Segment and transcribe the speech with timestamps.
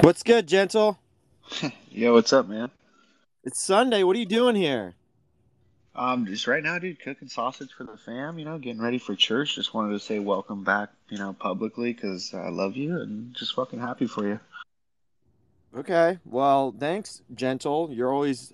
[0.00, 0.98] What's good, gentle?
[1.90, 2.70] Yo, what's up, man?
[3.44, 4.02] It's Sunday.
[4.02, 4.94] What are you doing here?
[5.94, 8.38] Um, just right now, dude, cooking sausage for the fam.
[8.38, 9.54] You know, getting ready for church.
[9.54, 13.54] Just wanted to say welcome back, you know, publicly because I love you and just
[13.54, 14.38] fucking happy for you.
[15.76, 16.18] Okay.
[16.24, 17.88] Well, thanks, gentle.
[17.90, 18.52] You're always.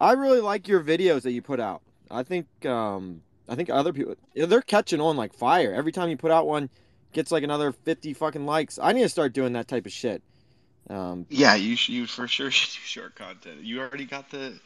[0.00, 1.82] I really like your videos that you put out.
[2.10, 5.74] I think um I think other people they're catching on like fire.
[5.74, 6.70] Every time you put out one,
[7.12, 8.78] gets like another fifty fucking likes.
[8.82, 10.22] I need to start doing that type of shit.
[10.90, 13.62] Um, Yeah, you sh- you for sure should do short content.
[13.62, 14.58] You already got the.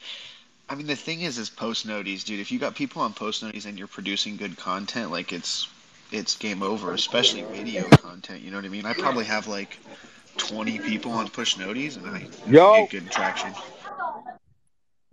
[0.69, 2.41] I mean, the thing is, is post noties, dude.
[2.41, 5.69] If you got people on post noties and you're producing good content, like it's
[6.13, 6.93] it's game over.
[6.93, 8.41] Especially video content.
[8.43, 8.87] You know what I mean?
[8.87, 9.79] I probably have like
[10.39, 12.87] twenty people on push noties, and I Yo.
[12.87, 13.53] get good traction.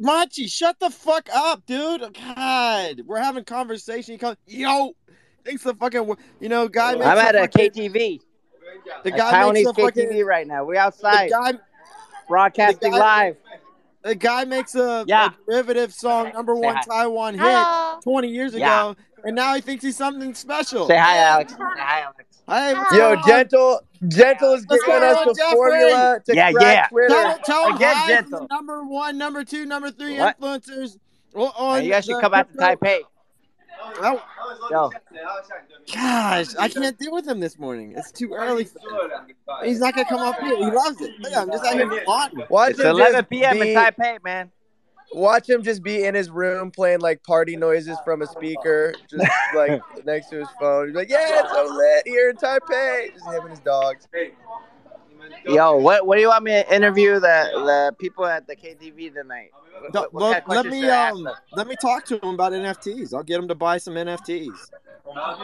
[0.02, 2.18] Machi, shut the fuck up, dude.
[2.36, 4.14] God, we're having conversation.
[4.14, 4.94] You come, yo,
[5.44, 6.94] thanks the fucking, you know, guy.
[6.94, 8.20] Makes I'm at a fucking- KTV.
[9.04, 10.10] The A guy makes Taiwanese a fucking.
[10.10, 10.64] KTV right now.
[10.64, 11.54] We're The outside guy,
[12.28, 13.38] broadcasting the guy- live.
[14.04, 15.28] the guy makes a, Yeah.
[15.28, 16.82] a derivative song number Say one hi.
[16.88, 18.00] Taiwan hit Hello.
[18.04, 18.90] 20 years Yeah.
[18.92, 20.88] ago, and now he thinks he's something special.
[20.88, 21.54] Say hi, Alex.
[21.54, 22.26] Say hi, Alex.
[22.48, 23.28] Hey, what's Yo, Yo, on?
[23.28, 25.56] gentle, gentle is What's giving going us on, the Jeffrey?
[25.56, 26.88] formula to Yeah, crack yeah.
[26.88, 27.08] Twitter.
[27.10, 28.38] Tell, tell him Again, hi gentle.
[28.40, 30.40] from number one, number two, number three What?
[30.40, 30.98] influencers.
[31.34, 33.02] Well, Hey, on you guys should the come out to Taipei.
[33.82, 34.22] Oh,
[34.72, 34.92] Yo,
[35.94, 37.94] gosh, I can't deal with him this morning.
[37.96, 38.68] It's too early.
[39.64, 40.56] He's not gonna come up here.
[40.56, 41.12] He loves it.
[41.20, 42.44] Look, I'm just out here plotting.
[42.50, 43.60] Watch it's him 11 just p.m.
[43.60, 44.52] be, in Taipei, man.
[45.14, 49.28] Watch him just be in his room playing like party noises from a speaker, just
[49.56, 50.88] like next to his phone.
[50.88, 54.08] He's like, "Yeah, it's so lit here in Taipei." Just him and his dogs.
[55.46, 57.20] Yo, what what do you want me to interview the
[57.56, 59.52] the people at the KTV tonight?
[59.80, 62.18] What- No, what kind of let me should I ask um, let me talk to
[62.20, 63.14] them about NFTs.
[63.14, 64.72] I'll get them to buy some NFTs.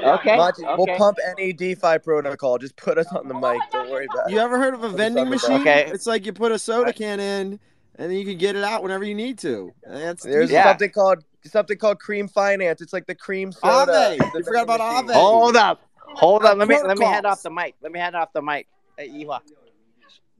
[0.04, 0.38] Okay.
[0.38, 0.76] Machi, okay.
[0.78, 2.58] We'll pump any DeFi protocol.
[2.60, 3.60] Just put us on the mic.
[3.72, 4.34] Don't worry about it.
[4.34, 5.62] You ever heard of a I'm vending machine?
[5.62, 5.86] Okay.
[5.92, 7.60] It's like you put a soda can in,
[7.96, 9.74] and then you can get it out whenever you need to.
[9.84, 10.64] That's There's Yeah.
[10.66, 12.82] something called something called cream finance.
[12.82, 13.92] It's like the cream soda.
[13.92, 14.34] Aave.
[14.36, 15.16] You forgot about vending machine.
[15.16, 15.22] Aave.
[15.22, 15.82] Hold up.
[15.98, 16.58] Hold up.
[16.58, 17.38] Let me let me hand Protocols.
[17.40, 17.76] off the mic.
[17.82, 18.68] Let me head off the mic.
[18.98, 19.42] Hey, Iwa.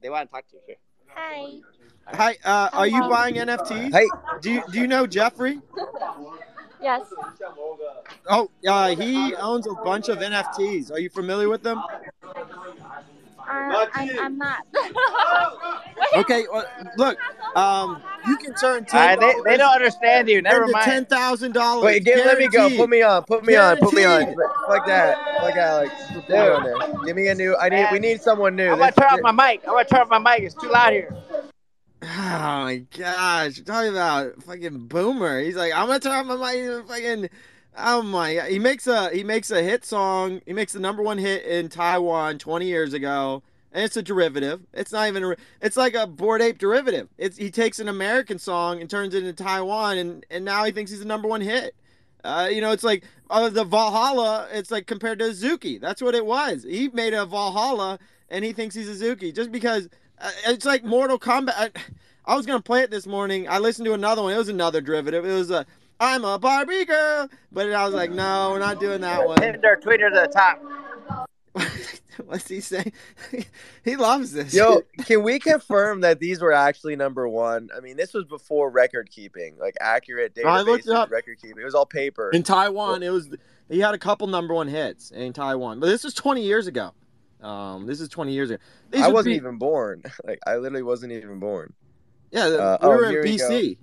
[0.00, 0.76] They want to talk to you here.
[1.14, 1.60] Hi.
[2.08, 3.92] Hi, uh, are you buying NFTs?
[3.92, 4.06] Hey,
[4.40, 5.60] Do you do you know Jeffrey?
[6.80, 7.06] Yes.
[8.28, 10.92] Oh, uh, he owns a bunch of NFTs.
[10.92, 11.82] Are you familiar with them?
[13.48, 14.66] Uh, I'm, I'm not.
[16.16, 16.64] Okay, well,
[16.96, 17.18] look,
[17.56, 19.18] um, you can turn All ten.
[19.18, 20.42] right, they, they don't understand you.
[20.42, 21.08] Never into ten mind.
[21.08, 21.84] thousand dollars.
[21.84, 22.68] wait, get, let me go.
[22.76, 23.22] Put me on.
[23.24, 23.76] Put me on.
[23.78, 24.20] Put me on.
[24.20, 24.44] Guaranteed.
[24.68, 25.18] Fuck that.
[25.40, 25.92] Fuck Alex.
[26.12, 27.04] Put me on there.
[27.04, 27.56] Give me a new.
[27.56, 27.86] I need.
[27.92, 28.70] We need someone new.
[28.70, 29.62] I'm gonna turn off my mic.
[29.66, 30.42] I'm gonna turn off my mic.
[30.42, 31.14] It's too loud here.
[32.08, 35.40] Oh my gosh, you're talking about fucking boomer.
[35.40, 36.86] He's like, I'm gonna turn off my mic.
[36.86, 37.28] Fucking,
[37.76, 38.40] oh my.
[38.48, 40.40] He makes a he makes a hit song.
[40.46, 43.42] He makes the number one hit in Taiwan 20 years ago,
[43.72, 44.62] and it's a derivative.
[44.72, 45.36] It's not even a.
[45.60, 47.08] It's like a Bored Ape derivative.
[47.18, 50.72] It's he takes an American song and turns it into Taiwan, and and now he
[50.72, 51.74] thinks he's the number one hit.
[52.24, 54.48] Uh, you know, it's like uh, the Valhalla.
[54.52, 55.80] It's like compared to Azuki.
[55.80, 56.64] That's what it was.
[56.64, 57.98] He made a Valhalla,
[58.28, 59.88] and he thinks he's Azuki just because
[60.18, 61.54] uh, it's like Mortal Kombat.
[61.56, 61.70] I,
[62.24, 63.48] I was gonna play it this morning.
[63.48, 64.32] I listened to another one.
[64.32, 65.24] It was another derivative.
[65.24, 65.64] It was a
[65.98, 69.38] I'm a Barbie girl, but I was like, no, we're not doing that one.
[69.38, 70.62] Pin their Twitter to the top.
[72.26, 72.92] What's he saying?
[73.84, 74.54] he loves this.
[74.54, 77.70] Yo, can we confirm that these were actually number one?
[77.76, 81.10] I mean, this was before record keeping, like accurate I looked up.
[81.10, 81.60] record keeping.
[81.60, 82.30] It was all paper.
[82.30, 83.30] in Taiwan, it was
[83.68, 86.92] he had a couple number one hits in Taiwan, but this was 20 years ago.
[87.42, 88.62] Um, this is 20 years ago.
[88.90, 90.02] These I wasn't be- even born.
[90.24, 91.72] Like, I literally wasn't even born.
[92.30, 93.24] Yeah, Uh, we oh, were in.
[93.26, 93.78] BC.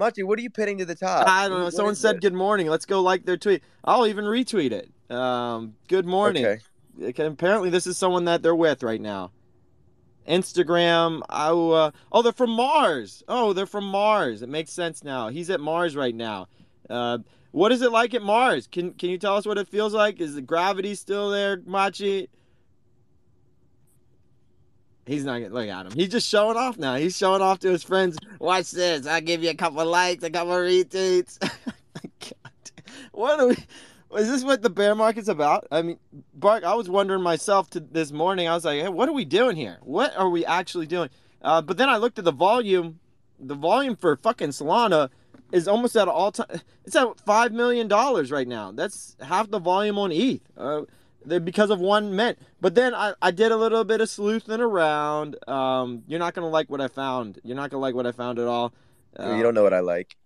[0.00, 1.28] Machi, what are you pinning to the top?
[1.28, 1.64] I don't know.
[1.64, 2.22] What Someone said it?
[2.22, 2.68] good morning.
[2.68, 3.62] Let's go like their tweet.
[3.84, 4.90] I'll even retweet it.
[5.14, 6.46] Um, good morning.
[6.46, 6.60] Okay.
[7.02, 9.30] Okay, Apparently, this is someone that they're with right now.
[10.26, 11.20] Instagram.
[11.28, 13.22] I, uh, oh, they're from Mars.
[13.28, 14.40] Oh, they're from Mars.
[14.40, 15.28] It makes sense now.
[15.28, 16.48] He's at Mars right now.
[16.88, 17.18] Uh,
[17.52, 18.66] what is it like at Mars?
[18.66, 20.18] Can Can you tell us what it feels like?
[20.18, 22.30] Is the gravity still there, Machi?
[25.10, 25.92] He's not gonna look at him.
[25.92, 26.94] He's just showing off now.
[26.94, 28.16] He's showing off to his friends.
[28.38, 29.08] Watch this.
[29.08, 31.38] I'll give you a couple likes, a couple retweets.
[33.12, 33.56] What are we?
[34.16, 35.66] Is this what the bear market's about?
[35.70, 35.98] I mean,
[36.32, 38.48] Bark, I was wondering myself to this morning.
[38.48, 39.78] I was like, hey, what are we doing here?
[39.82, 41.10] What are we actually doing?
[41.42, 42.98] Uh, but then I looked at the volume.
[43.38, 45.10] The volume for fucking Solana
[45.52, 46.60] is almost at all time.
[46.84, 48.72] It's at five million dollars right now.
[48.72, 50.40] That's half the volume on ETH.
[50.56, 50.82] Uh,
[51.26, 52.38] because of one mint.
[52.60, 55.36] But then I, I did a little bit of sleuthing around.
[55.48, 57.38] Um, you're not gonna like what I found.
[57.44, 58.72] You're not gonna like what I found at all.
[59.18, 60.16] Uh, you don't know what I like.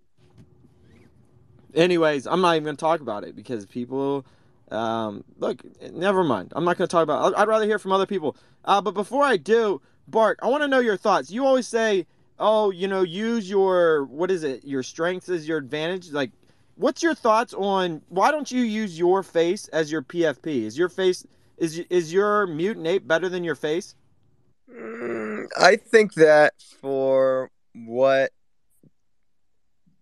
[1.75, 4.25] Anyways, I'm not even gonna talk about it because people
[4.70, 5.62] Um, look,
[5.93, 6.52] never mind.
[6.56, 7.37] I'm not going to talk about.
[7.37, 8.35] I'd rather hear from other people.
[8.64, 11.31] Uh, but before I do, Bark, I want to know your thoughts.
[11.31, 12.06] You always say,
[12.38, 14.64] "Oh, you know, use your what is it?
[14.64, 16.32] Your strengths as your advantage." Like,
[16.76, 20.62] what's your thoughts on why don't you use your face as your PFP?
[20.62, 21.26] Is your face
[21.56, 23.94] is is your mutant ape better than your face?
[24.71, 28.31] Mm, I think that for what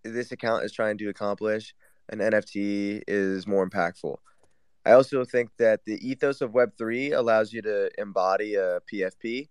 [0.03, 1.73] this account is trying to accomplish,
[2.09, 4.17] an NFT is more impactful.
[4.85, 9.47] I also think that the ethos of Web3 allows you to embody a PFP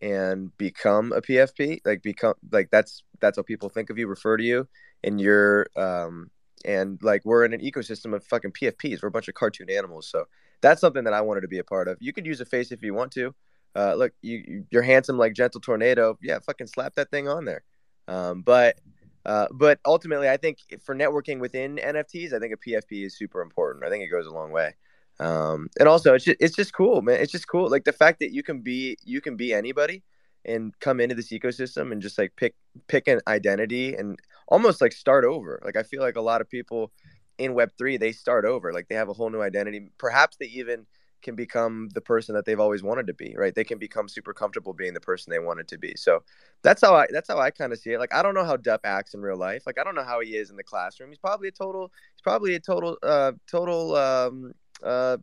[0.00, 1.80] and become a PFP.
[1.84, 4.68] Like become like that's that's how people think of you, refer to you,
[5.02, 6.30] and you're um
[6.68, 9.02] and like we're in an ecosystem of fucking PFPs.
[9.02, 10.26] We're a bunch of cartoon animals, so
[10.60, 11.96] that's something that I wanted to be a part of.
[11.98, 13.34] You could use a face if you want to.
[13.74, 16.18] Uh, look, you you're handsome like Gentle Tornado.
[16.20, 17.64] Yeah, fucking slap that thing on there.
[18.06, 18.78] Um, but
[19.24, 23.40] uh, but ultimately, I think for networking within NFTs, I think a PFP is super
[23.40, 23.84] important.
[23.84, 24.74] I think it goes a long way.
[25.20, 27.18] Um, and also, it's just, it's just cool, man.
[27.20, 30.02] It's just cool, like the fact that you can be you can be anybody
[30.48, 32.54] and come into this ecosystem and just like pick
[32.88, 34.18] pick an identity and
[34.48, 35.60] almost like start over.
[35.64, 36.92] Like I feel like a lot of people
[37.38, 39.90] in Web three they start over, like they have a whole new identity.
[39.98, 40.86] Perhaps they even
[41.22, 43.54] can become the person that they've always wanted to be, right?
[43.54, 45.94] They can become super comfortable being the person they wanted to be.
[45.96, 46.22] So
[46.62, 47.98] that's how I that's how I kind of see it.
[47.98, 49.64] Like I don't know how Dup acts in real life.
[49.66, 51.10] Like I don't know how he is in the classroom.
[51.10, 54.52] He's probably a total he's probably a total uh total um
[54.82, 55.18] uh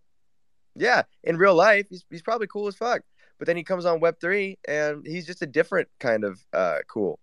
[0.75, 3.01] yeah, in real life he's he's probably cool as fuck.
[3.37, 6.79] But then he comes on web 3 and he's just a different kind of uh
[6.87, 7.19] cool.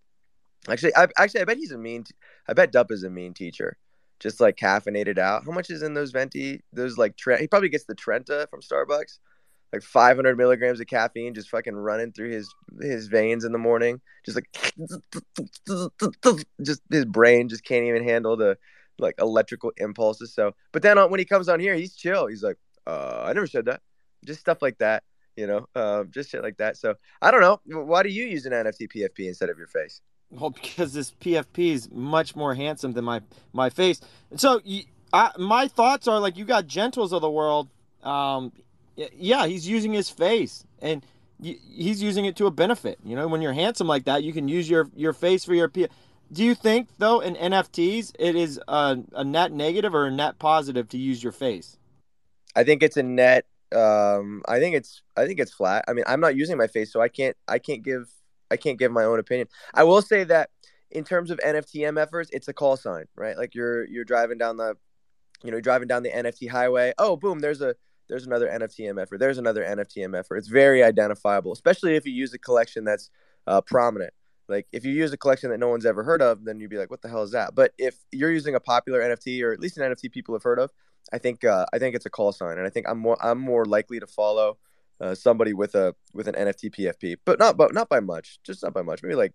[0.68, 2.14] Actually, I actually I bet he's a mean t-
[2.48, 3.76] I bet Dup is a mean teacher
[4.22, 5.44] just like caffeinated out.
[5.44, 6.62] How much is in those venti?
[6.72, 7.40] Those like Trent.
[7.40, 9.18] He probably gets the Trenta from Starbucks,
[9.72, 14.00] like 500 milligrams of caffeine, just fucking running through his his veins in the morning.
[14.24, 14.74] Just like,
[16.62, 18.56] just his brain just can't even handle the
[19.00, 20.32] like electrical impulses.
[20.32, 22.28] So, but then when he comes on here, he's chill.
[22.28, 23.80] He's like, uh, I never said that.
[24.24, 25.02] Just stuff like that,
[25.36, 26.76] you know, uh, just shit like that.
[26.76, 27.60] So I don't know.
[27.82, 30.00] Why do you use an NFT PFP instead of your face?
[30.30, 33.20] Well, because this PFP is much more handsome than my
[33.52, 34.00] my face.
[34.36, 34.60] So,
[35.12, 37.68] I, my thoughts are like you got gentles of the world.
[38.02, 38.52] Um,
[38.96, 41.04] yeah, he's using his face, and
[41.40, 42.98] he's using it to a benefit.
[43.04, 45.68] You know, when you're handsome like that, you can use your your face for your
[45.68, 45.86] P.
[46.32, 50.38] Do you think though in NFTs it is a, a net negative or a net
[50.38, 51.76] positive to use your face?
[52.56, 53.44] I think it's a net.
[53.72, 55.84] Um, I think it's I think it's flat.
[55.88, 58.08] I mean, I'm not using my face, so I can't I can't give
[58.50, 59.48] I can't give my own opinion.
[59.74, 60.50] I will say that
[60.90, 63.36] in terms of NFT MFers, it's a call sign, right?
[63.36, 64.76] Like you're you're driving down the,
[65.42, 66.92] you know, driving down the NFT highway.
[66.98, 67.40] Oh, boom!
[67.40, 67.74] There's a
[68.08, 69.18] there's another NFT MFer.
[69.18, 70.36] There's another NFT MFer.
[70.36, 73.10] It's very identifiable, especially if you use a collection that's
[73.46, 74.12] uh, prominent.
[74.52, 76.78] Like if you use a collection that no one's ever heard of, then you'd be
[76.78, 79.60] like, "What the hell is that?" But if you're using a popular NFT or at
[79.60, 80.70] least an NFT people have heard of,
[81.12, 83.40] I think uh, I think it's a call sign, and I think I'm more I'm
[83.40, 84.58] more likely to follow
[85.00, 88.62] uh, somebody with a with an NFT PFP, but not but not by much, just
[88.62, 89.32] not by much, maybe like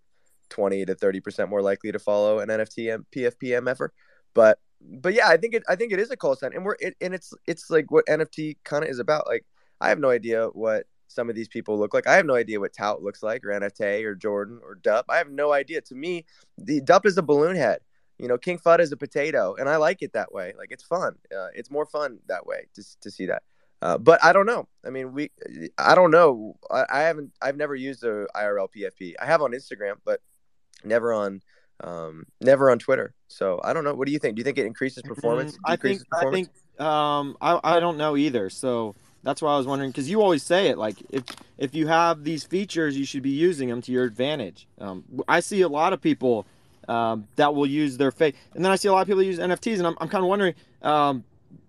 [0.49, 3.89] twenty to thirty percent more likely to follow an NFT M- PFP MFer.
[4.33, 6.77] But but yeah, I think it I think it is a call sign, and we're
[6.79, 9.27] it, and it's it's like what NFT kind of is about.
[9.27, 9.45] Like
[9.81, 12.07] I have no idea what some of these people look like.
[12.07, 15.05] I have no idea what Tout looks like, or NFT, or Jordan, or Dup.
[15.10, 15.81] I have no idea.
[15.81, 16.25] To me,
[16.58, 17.79] the Dup is a balloon head.
[18.17, 20.53] You know, King Fud is a potato, and I like it that way.
[20.58, 21.15] Like it's fun.
[21.36, 23.43] Uh, it's more fun that way to to see that.
[23.81, 24.67] Uh, but I don't know.
[24.86, 25.31] I mean, we,
[25.77, 26.55] I don't know.
[26.72, 29.13] I, I, haven't, I've never used a IRL PFP.
[29.20, 30.20] I have on Instagram, but
[30.84, 31.41] never on,
[31.84, 33.13] um, never on Twitter.
[33.27, 33.93] So I don't know.
[33.93, 34.36] What do you think?
[34.36, 35.58] Do you think it increases mm, performance?
[35.63, 36.50] I think, performance?
[36.77, 38.50] I think, um, I, I don't know either.
[38.50, 38.96] So
[39.27, 41.24] that's why I was wondering because you always say it like if
[41.57, 44.67] if you have these features, you should be using them to your advantage.
[44.79, 46.46] Um, I see a lot of people
[46.88, 49.38] um, that will use their face, and then I see a lot of people use
[49.38, 50.55] NFTs, and I'm, I'm kind of wondering.
[50.81, 51.25] Um,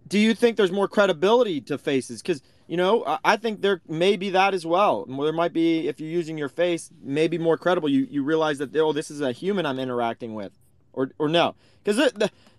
[0.07, 2.23] do you think there's more credibility to faces?
[2.23, 5.05] Because you know, I think there may be that as well.
[5.07, 7.89] There might be if you're using your face, maybe more credible.
[7.89, 10.53] You you realize that oh, this is a human I'm interacting with,
[10.93, 11.57] or or no?
[11.83, 12.13] Because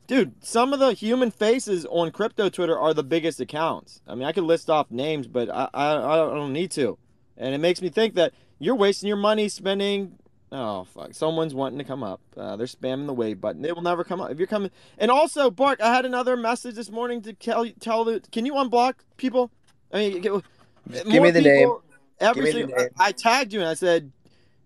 [0.10, 4.01] dude, some of the human faces on crypto Twitter are the biggest accounts.
[4.06, 6.98] I mean, I could list off names, but I I, I don't need to,
[7.38, 10.18] and it makes me think that you're wasting your money spending
[10.51, 11.13] Oh fuck!
[11.13, 12.22] Someone's wanting to come up.
[12.36, 13.62] Uh, they're spamming the wave button.
[13.62, 14.72] They will never come up if you're coming.
[14.98, 17.74] And also, Bark, I had another message this morning to tell you.
[17.80, 18.22] tell the.
[18.32, 19.51] Can you unblock people?
[19.92, 20.34] I mean, give
[20.92, 21.72] me the people, name.
[22.20, 22.89] Every single, name.
[22.98, 24.12] I, I tagged you and I said,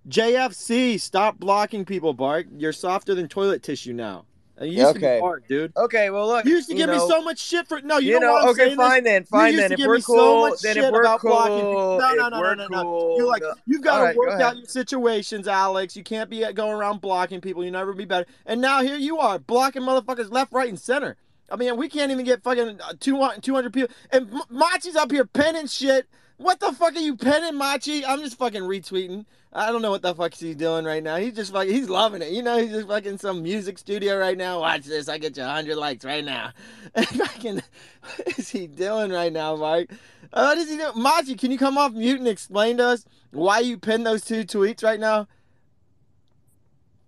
[0.08, 2.48] JFC, stop blocking people, Bark.
[2.56, 4.26] You're softer than toilet tissue now.
[4.62, 5.00] You used okay.
[5.00, 5.76] to be hard, dude.
[5.76, 6.46] Okay, well look.
[6.46, 7.98] You used to give know, me so much shit for no.
[7.98, 8.50] You, you know.
[8.50, 9.12] okay, fine this?
[9.12, 9.72] then, fine then.
[9.72, 13.16] If we're cool, so then if we're cool, no, no, no, no, no, no.
[13.18, 15.96] You're like, you've got to right, work out your situations, Alex.
[15.96, 17.66] You can't be going around blocking people.
[17.66, 18.28] You never be better.
[18.46, 21.18] And now here you are blocking motherfuckers left, right, and center.
[21.54, 23.96] I mean, we can't even get fucking uh, 200 200 people.
[24.12, 26.08] And Machi's up here penning shit.
[26.38, 28.04] What the fuck are you penning, Machi?
[28.04, 29.26] I'm just fucking retweeting.
[29.54, 31.18] I don't know what the fuck he's doing right now.
[31.18, 32.32] He's just fucking, he's loving it.
[32.32, 34.62] You know, he's just fucking some music studio right now.
[34.62, 35.08] Watch this.
[35.08, 36.54] I get you 100 likes right now.
[36.96, 37.62] Fucking,
[38.02, 39.92] what is he doing right now, Mike?
[40.34, 40.92] Uh, what is he doing?
[40.96, 44.44] Machi, can you come off mute and explain to us why you pinned those two
[44.44, 45.28] tweets right now?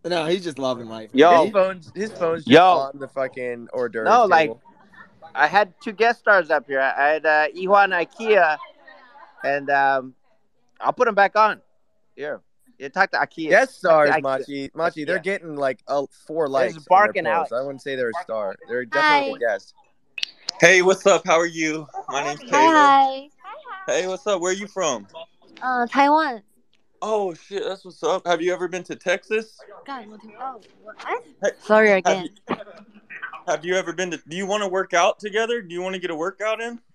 [0.05, 1.09] No, he's just loving life.
[1.13, 1.45] Yo.
[1.45, 2.63] His phone's his phone's just Yo.
[2.63, 4.51] on the fucking hors d'oeuvres No, like.
[5.33, 6.79] I had two guest stars up here.
[6.79, 8.57] I had uh, Iwan Ikea,
[9.43, 10.13] and um,
[10.79, 11.59] I'll put them back on.
[12.15, 12.39] Here,
[12.77, 13.49] you talk to Ikea.
[13.49, 14.71] Guest stars, I- Machi.
[14.73, 15.21] Machi, they're Yeah.
[15.21, 16.77] getting like uh, four likes.
[16.87, 17.51] barking out.
[17.51, 18.55] I wouldn't say they're a star.
[18.69, 19.73] They're definitely a guest.
[20.61, 21.23] Hey, what's up?
[21.25, 21.85] How are you?
[22.07, 22.51] My name's Taylor.
[22.53, 23.29] Hi,
[23.87, 24.39] Hey, what's up?
[24.39, 25.05] Where are you from?
[25.61, 26.43] Uh, Taiwan.
[27.02, 28.26] Oh shit, that's what's up.
[28.26, 29.58] Have you ever been to Texas?
[29.86, 30.20] God, what?
[30.40, 30.96] Oh, what?
[31.42, 32.28] Hey, Sorry Have again.
[32.48, 32.56] you,
[33.46, 34.18] have you ever been to?
[34.28, 35.62] Do you want to work out together?
[35.62, 36.78] Do you want to get a workout in?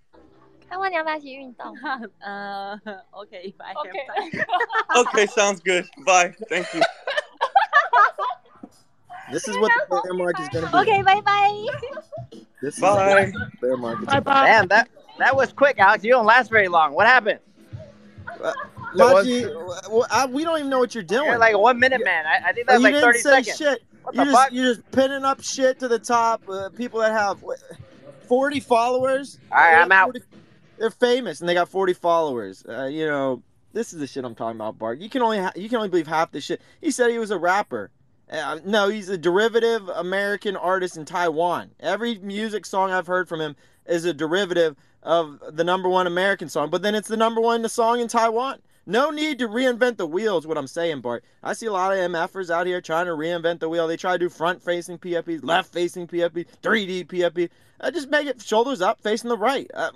[0.70, 1.76] 台湾，你要不要一起运动？
[2.20, 2.80] 呃，
[3.12, 5.02] OK，拜 OK 拜。
[5.02, 5.86] Okay, sounds good.
[6.06, 6.34] Bye.
[6.50, 6.82] Thank you.
[9.32, 10.78] This is what the bear market is going to be.
[10.78, 11.52] OK，拜拜。
[12.62, 13.32] This is Bye.
[13.32, 14.06] the bear market.
[14.08, 14.46] Bye bye.
[14.46, 16.04] Damn, that that was quick, Alex.
[16.04, 16.94] You don't last very long.
[16.94, 17.40] What happened?
[18.40, 18.60] Machi,
[18.97, 21.27] w- I- we don't even know what you're doing.
[21.27, 22.25] You're like one minute man.
[22.27, 23.57] I, I think Oh, that's you like didn't thirty say seconds.
[23.59, 23.83] shit.
[24.03, 24.53] What You're the just fuck?
[24.53, 26.43] you're just pinning up shit to the top.
[26.49, 27.59] Uh, people that have what,
[28.29, 29.39] 40 followers.
[29.53, 30.05] All right, They I'm got out.
[30.07, 30.21] 40
[30.79, 32.65] they're famous and they got 40 followers.
[32.67, 33.43] Uh, you know,
[33.75, 34.99] this is the shit I'm talking about, Bart.
[34.99, 36.61] You can only ha- you can only believe half the shit.
[36.81, 37.91] He said he was a rapper.
[38.33, 41.73] Uh, no, he's a derivative American artist in Taiwan.
[41.81, 43.57] Every music song I've heard from him
[43.87, 47.69] is a derivative of the number one American song, but then it's the number one
[47.69, 48.61] song in Taiwan.
[48.91, 51.23] No need to reinvent the wheel is what I'm saying, Bart.
[51.45, 53.87] I see a lot of MFers out here trying to reinvent the wheel.
[53.87, 57.51] They try to do front facing PFPs, left facing PFP, 3D PFP.
[57.79, 59.71] Uh, just make it shoulders up, facing the right.
[59.73, 59.93] Uh,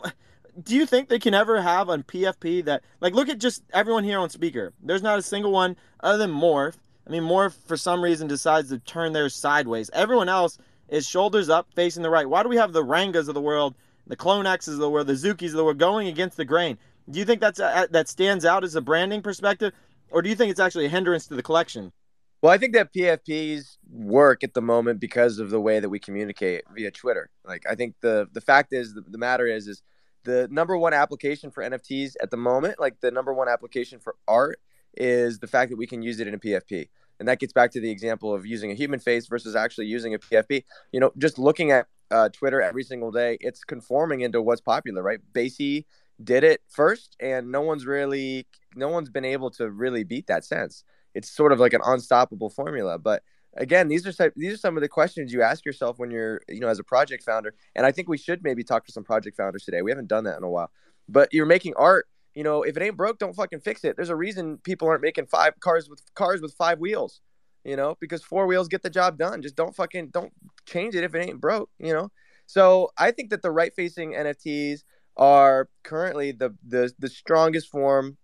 [0.62, 4.04] do you think they can ever have a PFP that, like, look at just everyone
[4.04, 4.72] here on speaker?
[4.80, 6.76] There's not a single one other than Morph.
[7.04, 9.90] I mean, Morph, for some reason, decides to turn theirs sideways.
[9.92, 10.56] Everyone else
[10.88, 12.30] is shoulders up, facing the right.
[12.30, 13.74] Why do we have the Rangas of the world,
[14.06, 16.78] the Clone X's of the world, the Zukis of the world going against the grain?
[17.10, 19.72] Do you think that's uh, that stands out as a branding perspective,
[20.10, 21.92] or do you think it's actually a hindrance to the collection?
[22.40, 25.98] Well, I think that PFPs work at the moment because of the way that we
[25.98, 27.30] communicate via Twitter.
[27.44, 29.82] Like, I think the the fact is, the, the matter is, is
[30.24, 34.16] the number one application for NFTs at the moment, like the number one application for
[34.26, 34.60] art,
[34.96, 36.88] is the fact that we can use it in a PFP.
[37.18, 40.14] And that gets back to the example of using a human face versus actually using
[40.14, 40.64] a PFP.
[40.92, 45.02] You know, just looking at uh, Twitter every single day, it's conforming into what's popular,
[45.02, 45.20] right?
[45.32, 45.84] Basie
[46.22, 50.44] did it first, and no one's really, no one's been able to really beat that
[50.44, 50.84] sense.
[51.14, 52.98] It's sort of like an unstoppable formula.
[52.98, 53.22] But
[53.56, 56.40] again, these are some, these are some of the questions you ask yourself when you're,
[56.48, 57.54] you know, as a project founder.
[57.74, 59.82] And I think we should maybe talk to some project founders today.
[59.82, 60.70] We haven't done that in a while.
[61.08, 63.96] But you're making art you know, if it ain't broke, don't fucking fix it.
[63.96, 67.20] There's a reason people aren't making five cars with cars with five wheels,
[67.64, 69.40] you know, because four wheels get the job done.
[69.40, 70.32] Just don't fucking don't
[70.66, 72.10] change it if it ain't broke, you know.
[72.46, 74.82] So I think that the right facing NFTs
[75.16, 78.16] are currently the the the strongest form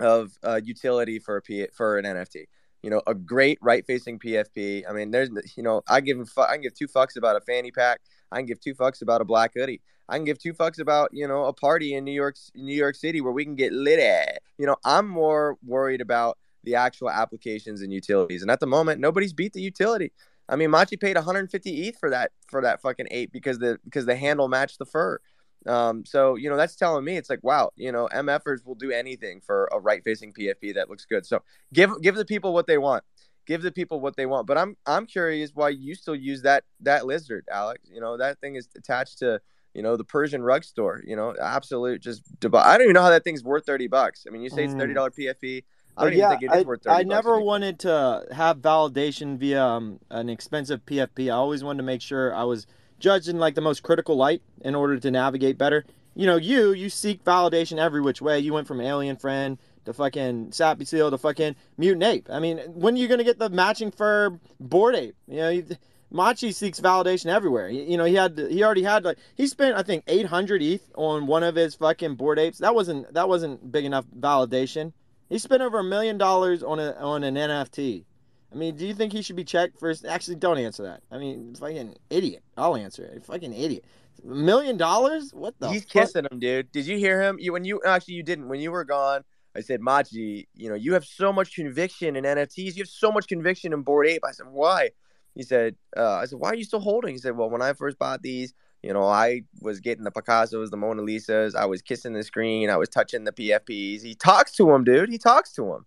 [0.00, 2.44] of uh, utility for a P, for an NFT.
[2.82, 4.84] You know, a great right facing PFP.
[4.88, 7.40] I mean, there's you know, I give fu- I can give two fucks about a
[7.40, 8.00] fanny pack.
[8.30, 9.80] I can give two fucks about a black hoodie.
[10.08, 12.94] I can give two fucks about you know a party in New York, New York
[12.94, 14.42] City where we can get lit at.
[14.58, 18.42] You know, I'm more worried about the actual applications and utilities.
[18.42, 20.12] And at the moment, nobody's beat the utility.
[20.48, 24.06] I mean, Machi paid 150 ETH for that for that fucking ape because the because
[24.06, 25.18] the handle matched the fur.
[25.66, 28.90] Um, so you know that's telling me it's like wow, you know, MFers will do
[28.90, 31.26] anything for a right facing PFP that looks good.
[31.26, 33.04] So give give the people what they want.
[33.46, 34.46] Give the people what they want.
[34.46, 37.88] But I'm I'm curious why you still use that that lizard, Alex.
[37.92, 39.40] You know that thing is attached to
[39.74, 41.02] you know the Persian rug store.
[41.06, 42.22] You know, absolute just.
[42.40, 44.24] Deb- I don't even know how that thing's worth thirty bucks.
[44.26, 44.78] I mean, you say it's Mm.
[44.78, 45.64] thirty dollar PFP.
[45.96, 46.96] I don't even think it is worth thirty.
[46.96, 51.26] I never wanted to have validation via um, an expensive PFP.
[51.26, 52.66] I always wanted to make sure I was
[52.98, 55.84] judged in like the most critical light in order to navigate better.
[56.14, 58.40] You know, you you seek validation every which way.
[58.40, 62.28] You went from Alien Friend to fucking Sappy Seal to fucking Mutant Ape.
[62.30, 65.16] I mean, when are you gonna get the matching fur Bored Ape?
[65.28, 65.62] You know,
[66.10, 67.68] Machi seeks validation everywhere.
[67.68, 70.90] You, you know, he had he already had like he spent I think 800 ETH
[70.94, 72.58] on one of his fucking Bored Apes.
[72.58, 74.92] That wasn't that wasn't big enough validation.
[75.28, 78.04] He spent over a million dollars on a on an NFT.
[78.52, 80.06] I mean, do you think he should be checked first?
[80.06, 81.02] Actually, don't answer that.
[81.10, 82.42] I mean, fucking idiot.
[82.56, 83.24] I'll answer it.
[83.24, 83.84] Fucking idiot.
[84.24, 85.32] A million dollars?
[85.34, 85.68] What the?
[85.68, 85.92] He's fuck?
[85.92, 86.72] kissing him, dude.
[86.72, 87.38] Did you hear him?
[87.38, 89.22] You when you actually you didn't when you were gone.
[89.56, 92.76] I said, Machi, you know, you have so much conviction in NFTs.
[92.76, 94.22] You have so much conviction in Bored Ape.
[94.24, 94.90] I said, why?
[95.34, 97.12] He said, uh, I said, why are you still holding?
[97.12, 100.70] He said, well, when I first bought these, You know, I was getting the Picassos,
[100.70, 101.56] the Mona Lisas.
[101.56, 102.70] I was kissing the screen.
[102.70, 104.02] I was touching the PFPs.
[104.02, 105.10] He talks to him, dude.
[105.10, 105.86] He talks to him.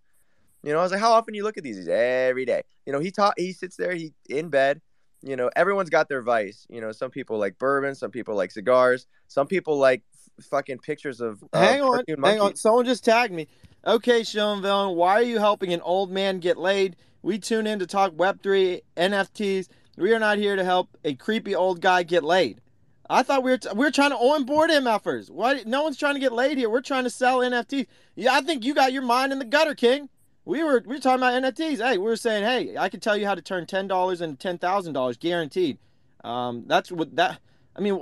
[0.63, 1.77] You know, I was like, how often you look at these?
[1.77, 2.63] He's every day.
[2.86, 3.34] You know, he talk.
[3.38, 3.94] He sits there.
[3.94, 4.82] He in bed.
[5.24, 6.65] You know, everyone's got their vice.
[6.70, 7.96] You know, some people like bourbon.
[7.96, 9.08] Some people like cigars.
[9.27, 11.44] Some people like f- fucking pictures of.
[11.53, 12.56] of Hang on, hang on.
[12.56, 13.48] Someone just tagged me.
[13.86, 16.96] Okay, Sean Villain, why are you helping an old man get laid?
[17.24, 19.68] We tune in to talk Web3, NFTs.
[19.98, 22.62] We are not here to help a creepy old guy get laid.
[23.10, 25.30] I thought we were t- we were trying to onboard MFers.
[25.30, 25.63] Why?
[25.65, 26.70] No one's trying to get laid here.
[26.70, 27.88] We're trying to sell NFTs.
[28.15, 30.10] Yeah, I think you got your mind in the gutter, King.
[30.46, 31.78] We were we were talking about NFTs.
[31.78, 34.38] Hey, we were saying, hey, I can tell you how to turn ten dollars into
[34.38, 35.78] ten thousand dollars, guaranteed.
[36.24, 37.40] Um, that's what that.
[37.76, 38.00] I mean,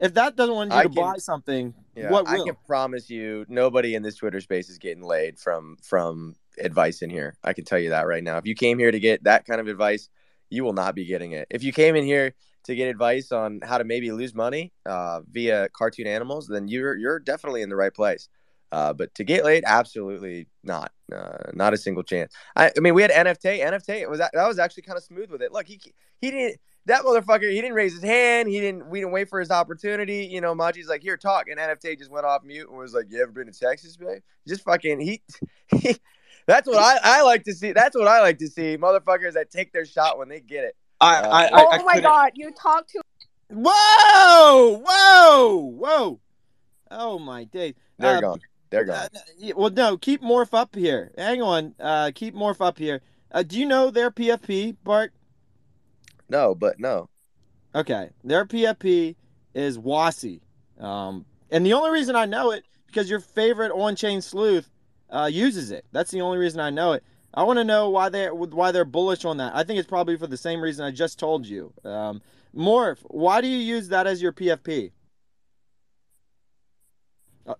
[0.00, 3.08] if that doesn't want you I to can- buy something, Yeah, what I can promise
[3.08, 7.36] you, nobody in this Twitter space is getting laid from from advice in here.
[7.44, 8.38] I can tell you that right now.
[8.38, 10.08] If you came here to get that kind of advice,
[10.50, 11.46] you will not be getting it.
[11.50, 15.20] If you came in here to get advice on how to maybe lose money uh,
[15.30, 18.28] via cartoon animals, then you're you're definitely in the right place.
[18.72, 20.92] Uh, but to get laid, absolutely not.
[21.14, 22.34] Uh, not a single chance.
[22.56, 23.60] I, I mean, we had NFT.
[23.64, 25.52] NFT it was that was actually kind of smooth with it.
[25.52, 25.80] Look, he
[26.20, 27.48] he didn't that motherfucker.
[27.50, 28.48] He didn't raise his hand.
[28.48, 28.88] He didn't.
[28.88, 30.26] We didn't wait for his opportunity.
[30.26, 33.06] You know, Machi's like, here, talk, and NFT just went off mute and was like,
[33.10, 34.22] you ever been to Texas, babe?
[34.48, 35.22] Just fucking he.
[35.80, 35.96] he
[36.46, 37.72] that's what I, I like to see.
[37.72, 38.76] That's what I like to see.
[38.76, 40.76] Motherfuckers that take their shot when they get it.
[41.00, 43.00] I, Uh, I, I, oh I my couldn't- god, you talk to
[43.48, 44.82] Whoa!
[44.84, 45.56] Whoa!
[45.76, 46.20] Whoa!
[46.90, 47.74] Oh my days!
[47.98, 48.40] They're Uh, gone.
[48.70, 49.08] They're gone.
[49.14, 51.12] Uh, well, no, keep Morph up here.
[51.16, 51.74] Hang on.
[51.78, 53.00] Uh, keep Morph up here.
[53.30, 55.12] Uh, do you know their PFP, Bart?
[56.28, 57.08] No, but no.
[57.74, 59.16] Okay, their PFP
[59.54, 60.40] is Wasi.
[60.78, 64.70] Um, and the only reason I know it because your favorite on-chain sleuth
[65.10, 65.84] uh, uses it.
[65.92, 67.04] That's the only reason I know it.
[67.34, 69.54] I want to know why they why they're bullish on that.
[69.54, 71.72] I think it's probably for the same reason I just told you.
[71.84, 72.22] Um,
[72.56, 74.92] Morph, why do you use that as your PFP?
[77.46, 77.54] Uh,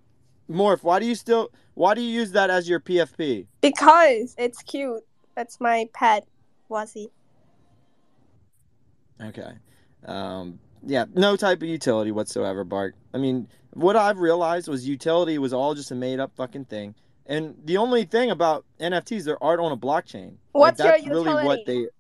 [0.51, 3.47] Morph, why do you still why do you use that as your PFP?
[3.61, 5.03] because it's cute.
[5.35, 6.27] That's my pet,
[6.71, 7.11] Wazzy.
[9.23, 9.53] Okay.
[10.07, 12.95] Um, yeah, no type of utility whatsoever, Bart.
[13.13, 16.95] I mean, what I've realized was utility was all just a made up fucking thing.
[17.27, 20.37] And the only thing about NFTs, they're art on a blockchain.
[20.53, 21.73] What's your that's really what they.
[21.73, 21.93] utility?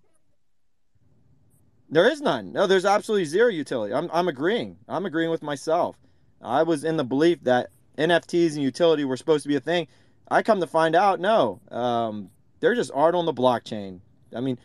[1.91, 2.53] There is none.
[2.53, 3.93] No, there's absolutely zero utility.
[3.93, 4.77] I'm, I'm agreeing.
[4.89, 5.97] I'm agreeing with myself.
[6.43, 9.87] I was in the belief that NFTs and utility were supposed to be a thing.
[10.31, 11.61] I come to find out, no.
[11.71, 12.31] Um,
[12.61, 14.01] they're just art on the blockchain.
[14.35, 14.59] I mean,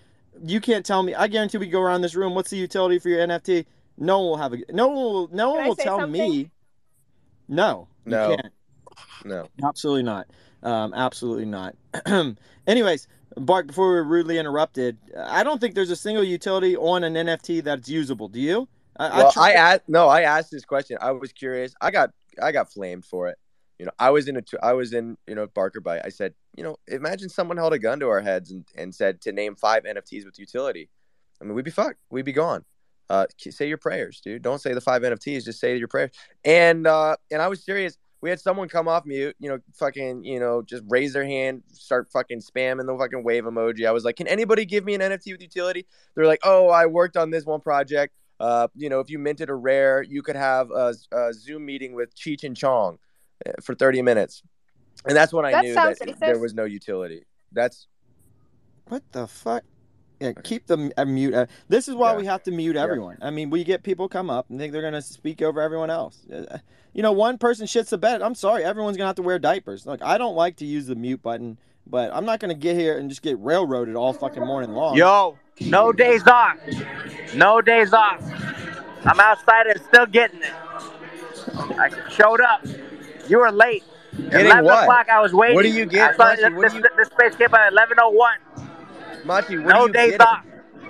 [0.43, 1.13] you can't tell me.
[1.13, 2.33] I guarantee we go around this room.
[2.35, 3.65] What's the utility for your NFT?
[3.97, 4.57] No one will have a.
[4.71, 5.27] No one will.
[5.31, 6.31] No one Can I will tell something?
[6.31, 6.51] me.
[7.47, 8.35] No, you No.
[8.37, 8.53] can't.
[9.25, 9.47] No.
[9.63, 10.27] Absolutely not.
[10.63, 11.75] Um, absolutely not.
[12.67, 17.03] Anyways, Bart, before we were rudely interrupted, I don't think there's a single utility on
[17.03, 18.27] an NFT that's usable.
[18.29, 18.67] Do you?
[18.97, 19.81] I, Well, tried- I asked.
[19.87, 20.97] No, I asked this question.
[21.01, 21.73] I was curious.
[21.81, 23.37] I got I got flamed for it.
[23.79, 26.01] You know, I was in a I was in you know Barker Bite.
[26.05, 29.21] I said, you know, imagine someone held a gun to our heads and, and said
[29.21, 30.89] to name five NFTs with utility.
[31.41, 31.99] I mean, we'd be fucked.
[32.11, 32.63] We'd be gone.
[33.09, 34.41] Uh, say your prayers, dude.
[34.41, 35.45] Don't say the five NFTs.
[35.45, 36.11] Just say your prayers.
[36.45, 37.97] And uh, and I was serious.
[38.21, 41.63] We had someone come off mute, you know, fucking, you know, just raise their hand,
[41.73, 43.87] start fucking spamming the fucking wave emoji.
[43.87, 45.87] I was like, can anybody give me an NFT with utility?
[46.13, 48.13] They're like, oh, I worked on this one project.
[48.41, 51.93] Uh, you know, if you minted a rare, you could have a, a Zoom meeting
[51.93, 52.97] with Cheech and Chong
[53.45, 54.41] uh, for 30 minutes.
[55.05, 56.19] And that's when I That knew that racist.
[56.19, 57.23] there was no utility.
[57.51, 57.87] That's
[58.87, 59.63] What the fuck?
[60.19, 61.33] Yeah, keep the uh, mute.
[61.33, 62.17] Uh, this is why Yeah.
[62.17, 62.83] we have to mute Yeah.
[62.83, 63.17] everyone.
[63.21, 66.25] I mean, we get people come up and think they're gonna speak over everyone else.
[66.31, 66.57] Uh,
[66.93, 68.21] you know, one person shits the bed.
[68.21, 69.85] I'm sorry, everyone's gonna have to wear diapers.
[69.85, 72.97] Look, I don't like to use the mute button, but I'm not gonna get here
[72.99, 74.95] and just get railroaded all fucking morning long.
[74.95, 76.57] Yo, no days off.
[77.35, 78.21] No days off.
[79.05, 80.53] I'm outside and still getting it.
[81.55, 82.65] I showed up.
[83.27, 83.83] You were late.
[84.29, 84.83] Getting 11 what?
[84.83, 85.55] o'clock, I was waiting.
[85.55, 86.41] What do you get, I saw Machi?
[86.41, 89.25] this, What do you- this, this space came at 11.01.
[89.25, 89.57] Machi.
[89.57, 90.27] What No are you days getting?
[90.27, 90.45] off.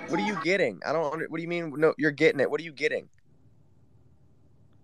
[0.08, 0.80] What are you getting?
[0.84, 1.30] I don't.
[1.30, 1.72] What do you mean?
[1.76, 2.50] No, you're getting it.
[2.50, 3.08] What are you getting?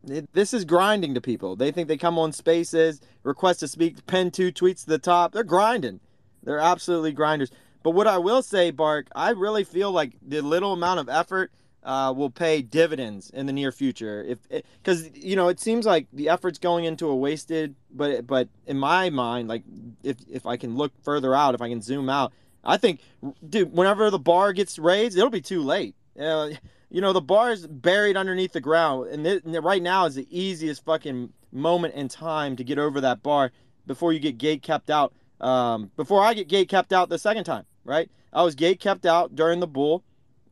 [0.09, 1.57] It- this is grinding to people.
[1.57, 5.33] They think they come on spaces, request to speak, pen two tweets to the top.
[5.33, 6.01] They're grinding.
[6.43, 7.51] They're absolutely grinders.
[7.89, 11.51] But what I will say, Bark, I really feel like the little amount of effort
[11.83, 14.23] uh, will pay dividends in the near future.
[14.29, 17.75] If because you know it seems like the effort's going into a wasted.
[17.91, 19.63] But but in my mind, like
[20.05, 23.01] if if I can look further out, if I can zoom out, I think,
[23.49, 25.95] dude, whenever the bar gets raised, it'll be too late.
[26.21, 26.51] Uh,
[26.91, 30.29] you know the bar is buried underneath the ground and, and right now is the
[30.31, 33.51] easiest fucking moment in time to get over that bar
[33.87, 37.45] before you get gate kept out um, before i get gate kept out the second
[37.45, 40.03] time right i was gate kept out during the bull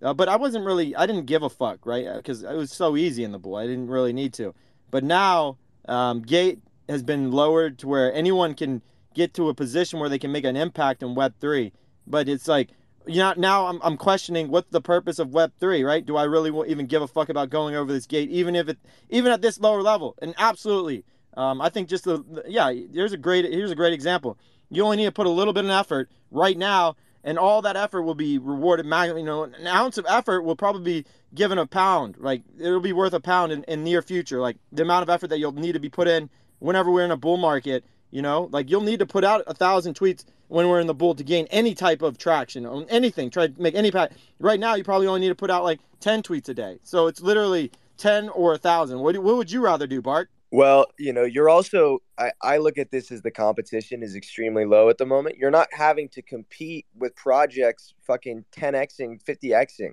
[0.02, 2.04] Uh, but I wasn't really, I didn't give a fuck, right?
[2.16, 3.56] Because it was so easy in the bull.
[3.56, 4.52] I didn't really need to.
[4.90, 5.56] But now,
[5.88, 8.82] um, gate has been lowered to where anyone can
[9.14, 11.72] get to a position where they can make an impact in Web three.
[12.06, 12.68] But it's like,
[13.06, 16.04] you know, now I'm, I'm questioning what's the purpose of Web three, right?
[16.04, 18.78] Do I really even give a fuck about going over this gate, even if it,
[19.08, 20.14] even at this lower level?
[20.20, 21.04] And absolutely,
[21.38, 24.36] um, I think just the, the- yeah, here's a great, here's a great example.
[24.68, 27.76] You only need to put a little bit of effort right now, and all that
[27.76, 28.86] effort will be rewarded.
[28.86, 32.16] You know, an ounce of effort will probably be given a pound.
[32.18, 34.40] Like it'll be worth a pound in, in near future.
[34.40, 37.10] Like the amount of effort that you'll need to be put in whenever we're in
[37.10, 37.84] a bull market.
[38.12, 40.94] You know, like you'll need to put out a thousand tweets when we're in the
[40.94, 43.28] bull to gain any type of traction on anything.
[43.30, 44.12] Try to make any pack.
[44.38, 46.78] Right now, you probably only need to put out like ten tweets a day.
[46.84, 49.00] So it's literally ten or a thousand.
[49.00, 50.30] What what would you rather do, Bart?
[50.56, 54.64] Well, you know, you're also I, I look at this as the competition is extremely
[54.64, 55.36] low at the moment.
[55.36, 59.90] You're not having to compete with projects fucking 10xing, 50xing,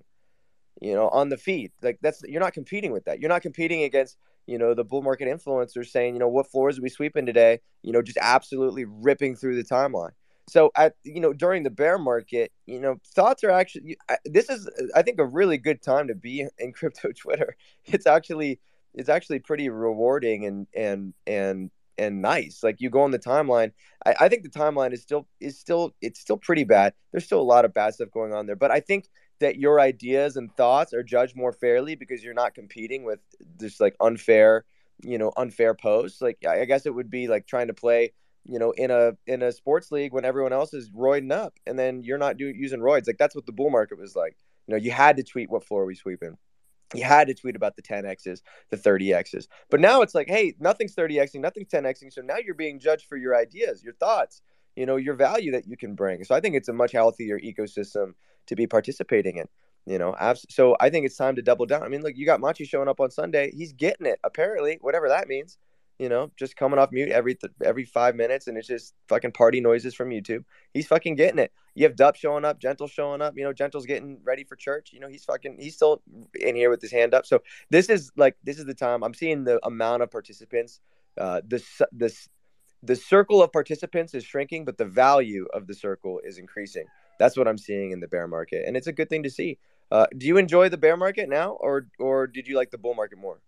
[0.80, 1.74] you know, on the feed.
[1.82, 3.20] Like that's you're not competing with that.
[3.20, 6.80] You're not competing against, you know, the bull market influencers saying, you know, what floors
[6.80, 7.60] are we sweeping today?
[7.82, 10.12] You know, just absolutely ripping through the timeline.
[10.48, 14.70] So at you know during the bear market, you know, thoughts are actually this is
[14.96, 17.58] I think a really good time to be in crypto Twitter.
[17.84, 18.62] It's actually
[18.94, 22.62] it's actually pretty rewarding and and and and nice.
[22.64, 23.72] Like you go on the timeline.
[24.06, 26.94] I, I think the timeline is still is still it's still pretty bad.
[27.12, 28.56] There's still a lot of bad stuff going on there.
[28.56, 32.54] But I think that your ideas and thoughts are judged more fairly because you're not
[32.54, 33.20] competing with
[33.58, 34.66] this like unfair,
[35.04, 36.22] you know, unfair posts.
[36.22, 38.14] Like I guess it would be like trying to play,
[38.46, 41.78] you know, in a in a sports league when everyone else is roiding up and
[41.78, 43.08] then you're not doing using roids.
[43.08, 44.38] Like that's what the bull market was like.
[44.68, 46.38] You know, you had to tweet what floor we sweeping
[46.94, 49.48] you had to tweet about the 10x's, the 30x's.
[49.70, 52.14] But now it's like, hey, nothing's 30xing, nothing's 10xing.
[52.14, 54.42] So now you're being judged for your ideas, your thoughts,
[54.76, 56.24] you know, your value that you can bring.
[56.24, 58.14] So I think it's a much healthier ecosystem
[58.48, 59.48] to be participating in.
[59.86, 60.16] You know,
[60.50, 61.84] so I think it's time to double down.
[61.84, 63.52] I mean, look, you got Machi showing up on Sunday.
[63.54, 65.58] He's getting it, apparently, whatever that means.
[66.00, 69.32] You know, just coming off mute every th- every five minutes, and it's just fucking
[69.32, 70.44] party noises from YouTube.
[70.74, 71.52] He's fucking getting it.
[71.76, 73.38] You have Dup showing up, Gentle showing up.
[73.38, 74.92] You know, Gentle's getting ready for church.
[74.92, 76.02] You know, he's fucking he's still
[76.40, 77.26] in here with his hand up.
[77.26, 80.80] So this is like this is the time I'm seeing the amount of participants.
[81.18, 82.28] Uh, this this
[82.82, 86.86] the circle of participants is shrinking, but the value of the circle is increasing.
[87.20, 89.58] That's what I'm seeing in the bear market, and it's a good thing to see.
[89.92, 92.96] Uh, do you enjoy the bear market now, or or did you like the bull
[92.96, 93.40] market more?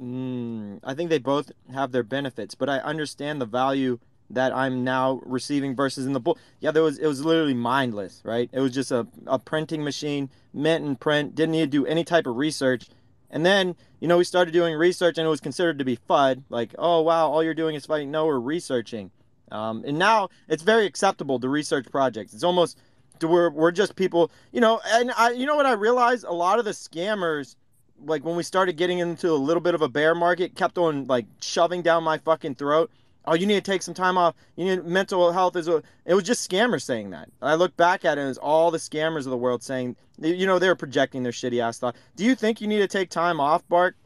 [0.00, 3.98] Mm, I think they both have their benefits, but I understand the value
[4.30, 6.38] that I'm now receiving versus in the book.
[6.60, 8.48] Yeah, there was it was literally mindless, right?
[8.52, 12.04] It was just a, a printing machine, mint and print, didn't need to do any
[12.04, 12.88] type of research.
[13.30, 16.44] And then, you know, we started doing research and it was considered to be FUD.
[16.48, 18.10] Like, oh wow, all you're doing is fighting.
[18.10, 19.10] No, we're researching.
[19.50, 22.34] Um, and now it's very acceptable to research projects.
[22.34, 22.78] It's almost
[23.20, 26.24] to where we're just people, you know, and I you know what I realized?
[26.24, 27.56] A lot of the scammers
[28.04, 31.06] like when we started getting into a little bit of a bear market, kept on
[31.06, 32.90] like shoving down my fucking throat.
[33.24, 34.34] Oh, you need to take some time off.
[34.56, 35.82] You need mental health is a.
[36.06, 37.28] It was just scammers saying that.
[37.42, 39.96] I look back at it, and it was all the scammers of the world saying,
[40.18, 41.96] you know, they're projecting their shitty ass thought.
[42.16, 43.96] Do you think you need to take time off, Bart?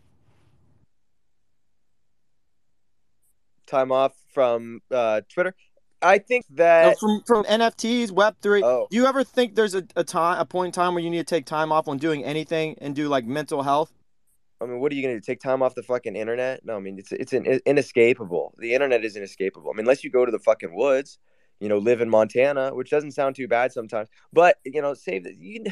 [3.66, 5.55] Time off from uh, Twitter.
[6.03, 8.62] I think No, that from from NFTs, Web three.
[8.62, 11.11] oh Do you ever think there's a, a time, a point in time where you
[11.11, 13.93] need to take time off on doing anything and do like mental health?
[14.61, 15.21] I mean, what are you gonna do?
[15.21, 16.65] Take time off the fucking internet?
[16.65, 18.55] No, I mean it's it's an, inescapable.
[18.59, 19.71] The internet is inescapable.
[19.71, 21.19] I mean, unless you go to the fucking woods,
[21.61, 24.09] you know, live in Montana, which doesn't sound too bad sometimes.
[24.33, 25.37] But you know, save that.
[25.37, 25.65] You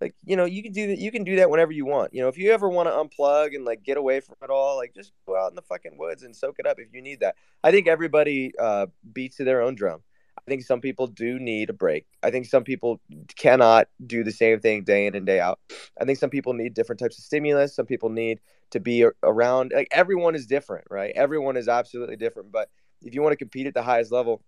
[0.00, 0.98] like you know, you can do that.
[0.98, 2.14] You can do that whenever you want.
[2.14, 4.76] You know, if you ever want to unplug and like get away from it all,
[4.76, 7.20] like just go out in the fucking woods and soak it up if you need
[7.20, 7.36] that.
[7.62, 10.00] I think everybody uh, beats to their own drum.
[10.36, 12.06] I think some people do need a break.
[12.22, 13.00] I think some people
[13.36, 15.58] cannot do the same thing day in and day out.
[15.98, 17.74] I think some people need different types of stimulus.
[17.74, 19.72] Some people need to be around.
[19.74, 21.12] Like everyone is different, right?
[21.14, 22.52] Everyone is absolutely different.
[22.52, 22.68] But
[23.00, 24.42] if you want to compete at the highest level,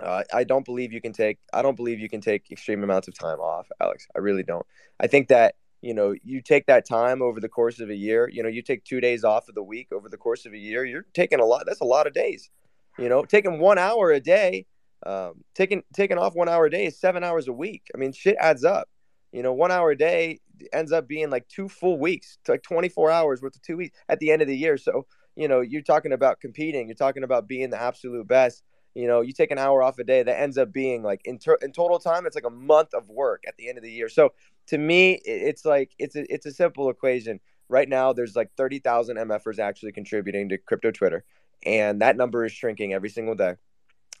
[0.00, 1.38] uh, I don't believe you can take.
[1.52, 4.06] I don't believe you can take extreme amounts of time off, Alex.
[4.16, 4.66] I really don't.
[5.00, 8.28] I think that you know you take that time over the course of a year.
[8.28, 10.58] You know, you take two days off of the week over the course of a
[10.58, 10.84] year.
[10.84, 11.64] You're taking a lot.
[11.66, 12.50] That's a lot of days.
[12.98, 14.66] You know, taking one hour a day
[15.04, 17.82] um, taking taking off one hour a day is seven hours a week.
[17.94, 18.88] I mean, shit adds up.
[19.32, 20.40] You know, one hour a day
[20.72, 24.20] ends up being like two full weeks, like 24 hours worth of two weeks at
[24.20, 24.76] the end of the year.
[24.76, 28.62] So, you know, you're talking about competing, you're talking about being the absolute best.
[28.94, 31.38] You know, you take an hour off a day, that ends up being like in,
[31.38, 33.90] ter- in total time, it's like a month of work at the end of the
[33.90, 34.08] year.
[34.08, 34.30] So
[34.68, 37.40] to me, it's like it's a it's a simple equation.
[37.68, 41.24] Right now, there's like 30,000 MFers actually contributing to crypto Twitter,
[41.64, 43.54] and that number is shrinking every single day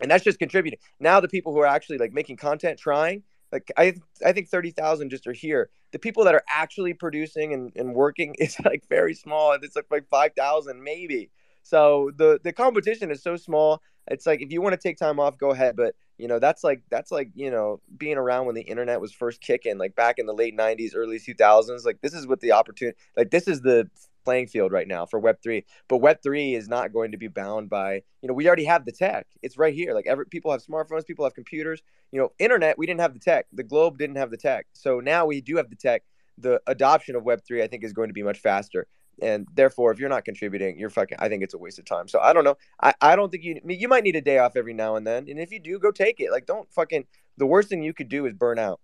[0.00, 3.70] and that's just contributing now the people who are actually like making content trying Like
[3.76, 5.70] I I think thirty thousand just are here.
[5.92, 9.52] The people that are actually producing and, and working is like very small.
[9.52, 11.30] It's like like five thousand maybe.
[11.62, 13.82] So the the competition is so small.
[14.08, 15.76] It's like if you want to take time off, go ahead.
[15.76, 19.12] But you know that's like that's like you know being around when the internet was
[19.12, 21.84] first kicking, like back in the late '90s, early 2000s.
[21.84, 22.96] Like this is what the opportunity.
[23.16, 23.88] Like this is the
[24.24, 25.64] playing field right now for Web3.
[25.88, 28.92] But Web3 is not going to be bound by, you know, we already have the
[28.92, 29.26] tech.
[29.42, 29.94] It's right here.
[29.94, 31.82] Like every people have smartphones, people have computers.
[32.10, 33.46] You know, internet, we didn't have the tech.
[33.52, 34.66] The globe didn't have the tech.
[34.72, 36.02] So now we do have the tech.
[36.38, 38.86] The adoption of Web3, I think, is going to be much faster.
[39.20, 41.18] And therefore, if you're not contributing, you're fucking.
[41.20, 42.08] I think it's a waste of time.
[42.08, 42.56] So I don't know.
[42.80, 43.56] I, I don't think you.
[43.56, 45.26] I mean, you might need a day off every now and then.
[45.28, 46.30] And if you do, go take it.
[46.30, 47.04] Like, don't fucking.
[47.36, 48.80] The worst thing you could do is burn out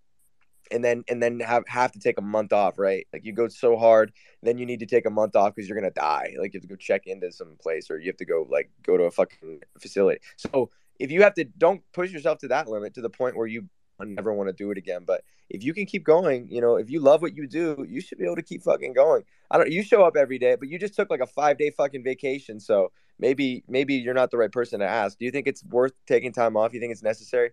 [0.71, 3.07] and then and then have have to take a month off, right?
[3.13, 4.13] Like you go so hard,
[4.43, 6.35] then you need to take a month off because you're gonna die.
[6.39, 8.71] Like you have to go check into some place or you have to go like
[8.83, 10.21] go to a fucking facility.
[10.37, 13.47] So if you have to, don't push yourself to that limit to the point where
[13.47, 13.69] you
[14.05, 15.03] never want to do it again.
[15.07, 18.01] But if you can keep going, you know, if you love what you do, you
[18.01, 19.25] should be able to keep fucking going.
[19.51, 19.71] I don't.
[19.71, 22.61] You show up every day, but you just took like a five day fucking vacation,
[22.61, 25.19] so maybe maybe you're not the right person to ask.
[25.19, 26.75] Do you think it's worth taking time off?
[26.75, 27.51] You think it's necessary?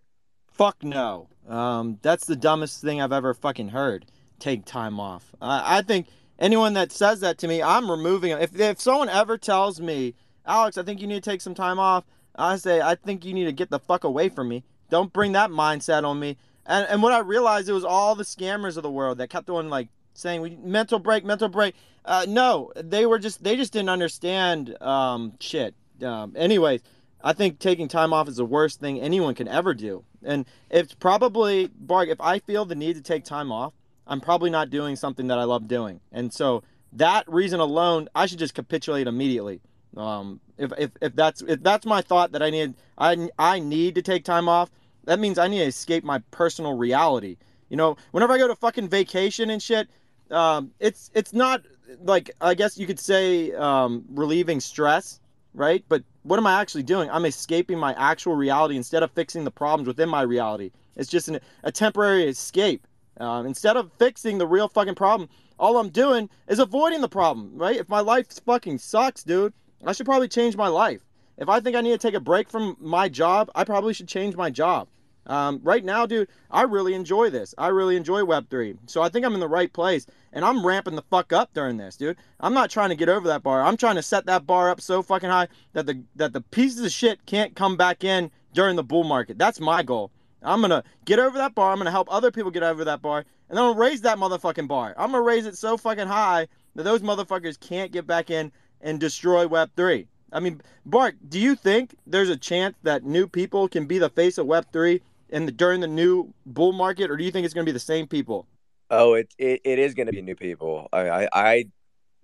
[0.52, 1.28] Fuck no.
[1.48, 4.06] Um, that's the dumbest thing I've ever fucking heard.
[4.40, 5.36] Take time off.
[5.42, 6.08] I, I think
[6.40, 8.42] anyone that says that to me, I'm removing them.
[8.42, 11.80] If if someone ever tells me, Alex, I think you need to take some time
[11.80, 12.06] off,
[12.38, 14.64] I say, I think you need to get the fuck away from me.
[14.90, 16.38] Don't bring that mindset on me.
[16.66, 19.50] And and what I realized it was all the scammers of the world that kept
[19.50, 21.76] on like saying we mental break, mental break.
[22.04, 25.76] Uh, no, they were just they just didn't understand um, shit.
[26.04, 26.82] Um, anyways,
[27.24, 30.04] I think taking time off is the worst thing anyone can ever do.
[30.24, 33.74] And it's probably, Barg, if I feel the need to take time off,
[34.06, 36.02] I'm probably not doing something that I love doing.
[36.12, 39.62] And so that reason alone, I should just capitulate immediately.
[39.98, 43.96] Um, if, if, if that's if that's my thought that I need I, I need
[43.96, 44.70] to take time off,
[45.06, 47.38] that means I need to escape my personal reality.
[47.70, 49.88] You know, whenever I go to fucking vacation and shit,
[50.32, 51.62] um, it's it's not
[52.02, 55.20] like I guess you could say um, relieving stress,
[55.54, 55.84] right?
[55.88, 57.10] But what am I actually doing?
[57.10, 60.72] I'm escaping my actual reality instead of fixing the problems within my reality.
[60.96, 62.88] It's just an, a temporary escape.
[63.20, 67.52] Uh, instead of fixing the real fucking problem, all I'm doing is avoiding the problem,
[67.56, 67.78] right?
[67.78, 71.02] If my life fucking sucks, dude, I should probably change my life.
[71.38, 74.08] If I think I need to take a break from my job, I probably should
[74.08, 74.88] change my job.
[75.28, 77.56] Um, right now, dude, I really enjoy this.
[77.58, 78.78] I really enjoy Web3.
[78.86, 80.06] So I think I'm in the right place.
[80.32, 82.18] And I'm ramping the fuck up during this, dude.
[82.40, 83.64] I'm not trying to get over that bar.
[83.64, 86.86] I'm trying to set that bar up so fucking high that the that the pieces
[86.86, 89.38] of shit can't come back in during the bull market.
[89.38, 90.12] That's my goal.
[90.42, 91.72] I'm gonna get over that bar.
[91.72, 93.20] I'm gonna help other people get over that bar.
[93.50, 94.94] And then I'm gonna raise that motherfucking bar.
[94.98, 98.52] I'm gonna raise it so fucking high that those motherfuckers can't get back in
[98.86, 100.08] and destroy Web3.
[100.32, 104.10] I mean, Bart, do you think there's a chance that new people can be the
[104.10, 107.54] face of Web3 in the during the new bull market, or do you think it's
[107.54, 108.48] going to be the same people?
[108.90, 110.88] Oh, it it, it is going to be new people.
[110.94, 111.66] I I, I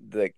[0.10, 0.32] the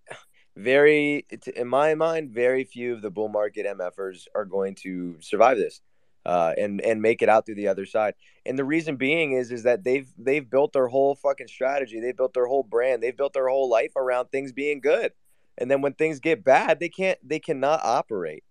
[0.56, 5.58] very in my mind, very few of the bull market MFers are going to survive
[5.58, 5.80] this.
[6.26, 8.14] Uh, and and make it out through the other side.
[8.46, 12.00] And the reason being is is that they've they've built their whole fucking strategy.
[12.00, 13.02] They've built their whole brand.
[13.02, 15.12] They've built their whole life around things being good.
[15.58, 18.44] And then when things get bad, they can't they cannot operate.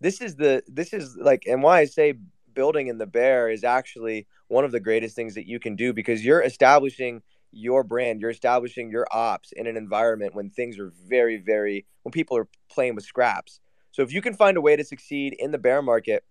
[0.00, 2.14] This is the this is like and why I say
[2.54, 5.92] building in the bear is actually one of the greatest things that you can do
[5.92, 10.92] because you're establishing your brand, you're establishing your ops in an environment when things are
[11.08, 13.60] very, very, when people are playing with scraps.
[13.92, 16.24] So if you can find a way to succeed in the bear market,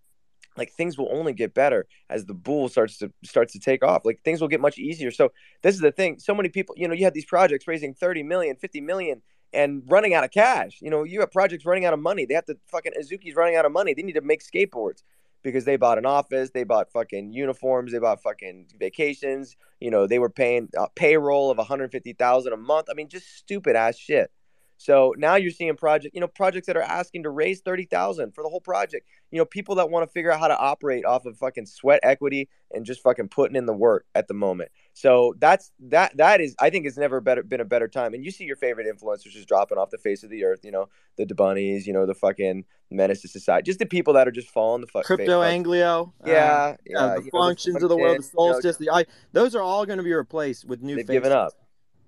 [0.58, 4.04] like things will only get better as the bull starts to starts to take off
[4.04, 6.88] like things will get much easier so this is the thing so many people you
[6.88, 9.22] know you have these projects raising 30 million 50 million
[9.54, 12.34] and running out of cash you know you have projects running out of money they
[12.34, 15.04] have to fucking azuki's running out of money they need to make skateboards
[15.44, 19.56] because they bought an office, they bought fucking uniforms, they bought fucking vacations.
[19.80, 22.88] You know, they were paying a payroll of 150,000 a month.
[22.90, 24.32] I mean, just stupid ass shit.
[24.78, 28.44] So now you're seeing project, you know, projects that are asking to raise 30,000 for
[28.44, 29.06] the whole project.
[29.30, 32.00] You know, people that want to figure out how to operate off of fucking sweat
[32.02, 34.72] equity and just fucking putting in the work at the moment.
[35.00, 38.14] So that's that that is I think it's never better been a better time.
[38.14, 40.72] And you see your favorite influencers just dropping off the face of the earth, you
[40.72, 43.66] know, the DeBunnies, you know, the fucking menace to society.
[43.66, 46.14] Just the people that are just falling the fuck Crypto Anglio.
[46.26, 47.16] Yeah, uh, yeah.
[47.16, 49.62] the functions know, the of the world, the solstice, you know, the I those are
[49.62, 51.22] all going to be replaced with new They've faces.
[51.24, 51.54] given up.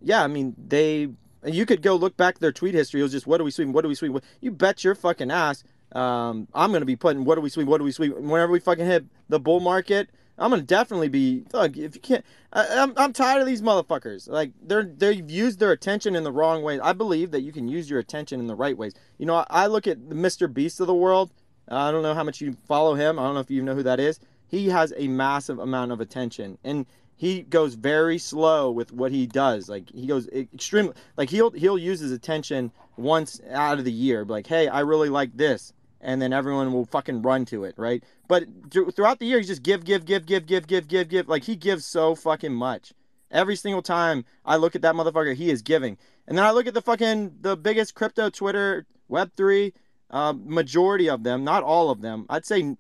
[0.02, 1.08] Yeah, I mean, they
[1.46, 3.00] you could go look back their tweet history.
[3.00, 3.70] It was just what do we sweep?
[3.70, 4.14] What do we sweep?
[4.42, 5.64] You bet your fucking ass.
[5.94, 7.70] Um, I'm gonna be putting what do we sweep?
[7.70, 8.18] What do we sweep?
[8.18, 11.44] Whenever we fucking hit the bull market, I'm gonna definitely be.
[11.54, 14.28] Look, if you can't, I, I'm I'm tired of these motherfuckers.
[14.28, 16.80] Like they're they've used their attention in the wrong ways.
[16.82, 18.94] I believe that you can use your attention in the right ways.
[19.18, 20.52] You know, I, I look at the Mr.
[20.52, 21.32] Beast of the world.
[21.68, 23.20] I don't know how much you follow him.
[23.20, 24.20] I don't know if you know who that is.
[24.48, 29.28] He has a massive amount of attention, and he goes very slow with what he
[29.28, 29.70] does.
[29.70, 34.26] Like he goes extremely like he'll he'll use his attention once out of the year.
[34.26, 38.04] Like, hey, I really like this, and then everyone will fucking run to it, right?
[38.28, 41.30] But th- throughout the year, he just give, give, give, give, give, give, give, give.
[41.30, 42.94] Like he gives so fucking much.
[43.30, 45.98] Every single time I look at that motherfucker, he is giving.
[46.28, 49.74] And then I look at the fucking the biggest crypto Twitter Web three.
[50.10, 52.26] Uh, majority of them, not all of them.
[52.30, 52.76] I'd say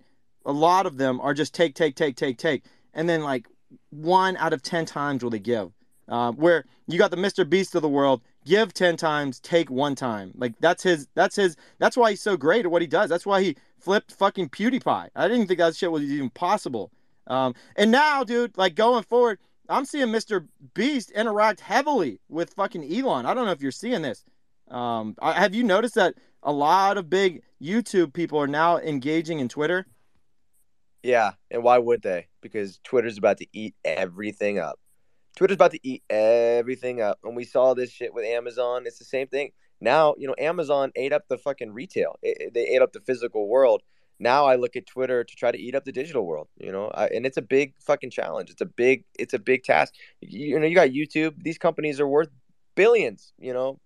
[0.45, 3.47] a lot of them are just take, take, take, take, take, and then like
[3.89, 5.71] one out of ten times will they give.
[6.09, 7.49] Uh, where you got the Mr.
[7.49, 10.31] Beast of the world, give ten times, take one time.
[10.35, 11.07] Like that's his.
[11.15, 11.55] That's his.
[11.79, 13.09] That's why he's so great at what he does.
[13.09, 15.09] That's why he flipped fucking PewDiePie.
[15.15, 16.91] I didn't think that shit was even possible.
[17.27, 20.47] Um, and now, dude, like going forward, I'm seeing Mr.
[20.73, 23.25] Beast interact heavily with fucking Elon.
[23.25, 24.23] I don't know if you're seeing this.
[24.69, 29.39] Um, I, have you noticed that a lot of big YouTube people are now engaging
[29.39, 29.85] in Twitter?
[31.03, 32.27] Yeah, and why would they?
[32.41, 34.79] Because Twitter's about to eat everything up.
[35.35, 37.19] Twitter's about to eat everything up.
[37.23, 38.83] And we saw this shit with Amazon.
[38.85, 39.51] It's the same thing.
[39.79, 42.17] Now, you know, Amazon ate up the fucking retail.
[42.21, 43.81] It, they ate up the physical world.
[44.19, 46.91] Now I look at Twitter to try to eat up the digital world, you know,
[46.93, 48.51] I, and it's a big fucking challenge.
[48.51, 49.95] It's a big, it's a big task.
[50.21, 51.41] You, you know, you got YouTube.
[51.41, 52.29] These companies are worth
[52.75, 53.79] billions, you know,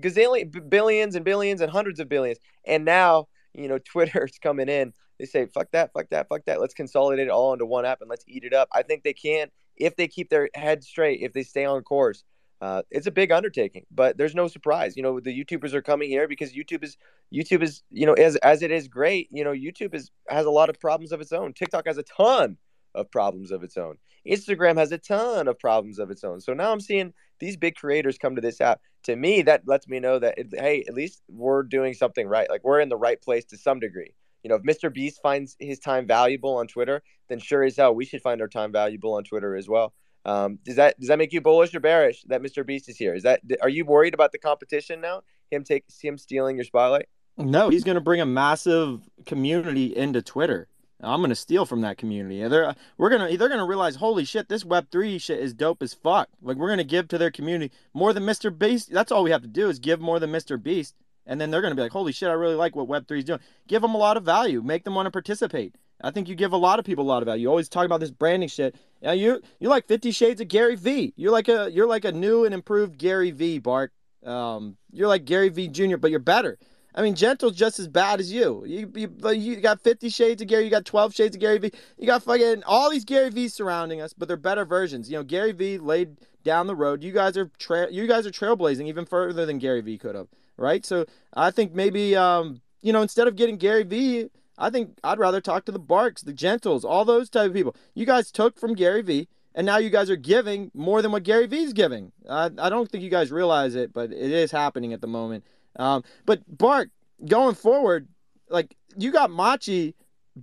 [0.00, 2.38] gazillion, billions and billions and hundreds of billions.
[2.64, 4.94] And now, you know, Twitter's coming in.
[5.18, 6.58] They say, fuck that, fuck that, fuck that.
[6.58, 8.68] Let's consolidate it all into one app and let's eat it up.
[8.72, 12.24] I think they can if they keep their head straight, if they stay on course.
[12.60, 14.96] Uh, it's a big undertaking, but there's no surprise.
[14.96, 16.96] You know, the YouTubers are coming here because YouTube is
[17.34, 19.26] YouTube is you know as as it is great.
[19.32, 21.54] You know, YouTube is has a lot of problems of its own.
[21.54, 22.56] TikTok has a ton
[22.94, 23.96] of problems of its own.
[24.28, 26.40] Instagram has a ton of problems of its own.
[26.40, 28.80] So now I'm seeing these big creators come to this app.
[29.04, 32.48] To me, that lets me know that hey, at least we're doing something right.
[32.48, 34.14] Like we're in the right place to some degree.
[34.42, 34.92] You know, if Mr.
[34.92, 38.48] Beast finds his time valuable on Twitter, then sure as hell we should find our
[38.48, 39.92] time valuable on Twitter as well.
[40.24, 42.64] Um, does that does that make you bullish or bearish that Mr.
[42.64, 43.14] Beast is here?
[43.14, 45.22] Is that are you worried about the competition now?
[45.50, 47.08] Him take him stealing your spotlight?
[47.36, 50.68] No, he's going to bring a massive community into Twitter.
[51.00, 52.46] I'm going to steal from that community.
[52.46, 55.52] They're we're going to they're going to realize, holy shit, this Web three shit is
[55.52, 56.28] dope as fuck.
[56.40, 58.56] Like we're going to give to their community more than Mr.
[58.56, 58.92] Beast.
[58.92, 60.62] That's all we have to do is give more than Mr.
[60.62, 60.94] Beast,
[61.26, 63.18] and then they're going to be like, holy shit, I really like what Web three
[63.18, 63.40] is doing.
[63.68, 65.74] Give them a lot of value, make them want to participate.
[66.02, 67.42] I think you give a lot of people a lot of value.
[67.42, 68.74] You always talk about this branding shit.
[69.02, 71.12] You you like Fifty Shades of Gary V.
[71.16, 73.58] You're like a you're like a new and improved Gary V.
[73.58, 73.92] Bart.
[74.24, 75.68] Um, you're like Gary V.
[75.68, 76.58] Jr., but you're better.
[76.94, 78.64] I mean, Gentle's just as bad as you.
[78.66, 80.64] You you, you got Fifty Shades of Gary.
[80.64, 81.72] You got Twelve Shades of Gary V.
[81.98, 85.10] You got fucking all these Gary V's surrounding us, but they're better versions.
[85.10, 85.78] You know, Gary V.
[85.78, 87.02] laid down the road.
[87.02, 89.98] You guys are tra- you guys are trailblazing even further than Gary V.
[89.98, 90.28] could have.
[90.56, 90.84] Right.
[90.84, 95.18] So I think maybe um you know instead of getting Gary V I think I'd
[95.18, 97.74] rather talk to the Barks, the Gentles, all those type of people.
[97.94, 101.22] You guys took from Gary Vee, and now you guys are giving more than what
[101.24, 102.12] Gary Vee's giving.
[102.28, 105.44] I, I don't think you guys realize it, but it is happening at the moment.
[105.76, 106.90] Um, but Bark,
[107.26, 108.08] going forward,
[108.48, 109.94] like you got Machi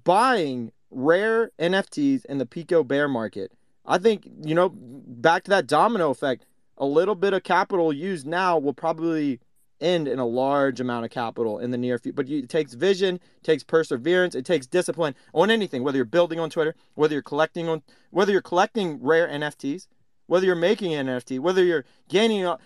[0.03, 3.51] buying rare NFTs in the Pico bear market.
[3.85, 6.45] I think, you know, back to that domino effect,
[6.77, 9.39] a little bit of capital used now will probably
[9.81, 12.15] end in a large amount of capital in the near future.
[12.15, 15.83] But it takes vision, it takes perseverance, it takes discipline on anything.
[15.83, 19.87] Whether you're building on Twitter, whether you're collecting on, whether you're collecting rare NFTs,
[20.27, 22.57] whether you're making an NFT, whether you're gaining uh,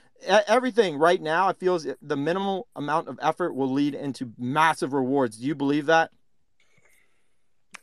[0.47, 0.97] everything.
[0.97, 5.37] Right now, it feels the minimal amount of effort will lead into massive rewards.
[5.37, 6.11] Do you believe that?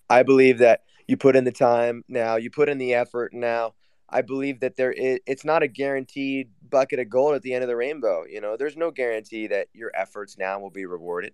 [0.08, 3.74] I believe that you put in the time now, you put in the effort now
[4.10, 7.62] I believe that there is it's not a guaranteed bucket of gold at the end
[7.62, 8.24] of the rainbow.
[8.24, 11.32] You know, there's no guarantee that your efforts now will be rewarded.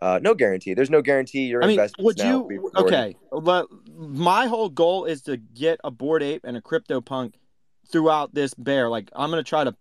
[0.00, 0.74] Uh, no guarantee.
[0.74, 2.84] There's no guarantee your I mean, investments would now you, will be rewarded.
[2.84, 7.34] Okay, but my whole goal is to get a Bored Ape and a crypto punk
[7.90, 8.88] throughout this bear.
[8.88, 9.74] Like I'm gonna try to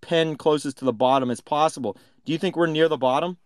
[0.00, 1.96] pin closest to the bottom as possible.
[2.24, 3.36] Do you think we're near the bottom?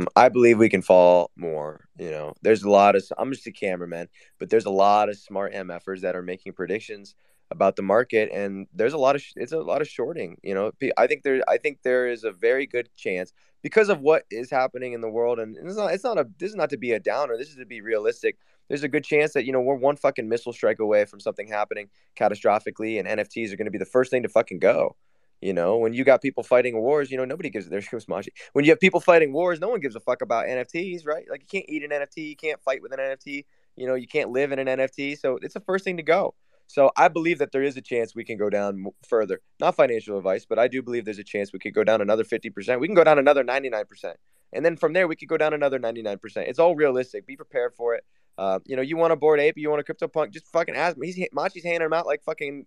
[0.00, 1.86] Mm, I believe we can fall more.
[1.98, 3.04] You know, there's a lot of.
[3.18, 7.14] I'm just a cameraman, but there's a lot of smart MFers that are making predictions
[7.50, 9.22] about the market, and there's a lot of.
[9.36, 10.36] It's a lot of shorting.
[10.42, 11.42] You know, I think there.
[11.48, 13.32] I think there is a very good chance
[13.62, 15.92] because of what is happening in the world, and it's not.
[15.92, 16.28] It's not a.
[16.38, 17.36] This is not to be a downer.
[17.36, 18.38] This is to be realistic.
[18.68, 21.48] There's a good chance that you know we're one fucking missile strike away from something
[21.48, 21.88] happening
[22.18, 24.96] catastrophically, and NFTs are going to be the first thing to fucking go.
[25.40, 28.32] You know, when you got people fighting wars, you know, nobody gives there's Machi.
[28.52, 31.24] When you have people fighting wars, no one gives a fuck about NFTs, right?
[31.30, 34.06] Like you can't eat an NFT, you can't fight with an NFT, you know, you
[34.06, 35.18] can't live in an NFT.
[35.18, 36.34] So it's the first thing to go.
[36.66, 39.40] So I believe that there is a chance we can go down further.
[39.58, 42.22] Not financial advice, but I do believe there's a chance we could go down another
[42.22, 42.78] 50%.
[42.78, 44.14] We can go down another 99%.
[44.52, 46.18] And then from there we could go down another 99%.
[46.36, 47.26] It's all realistic.
[47.26, 48.04] Be prepared for it.
[48.38, 50.76] Uh, you know, you want a Bored Ape, you want a crypto punk, just fucking
[50.76, 51.10] ask me.
[51.10, 52.66] He's Machi's handing them out like fucking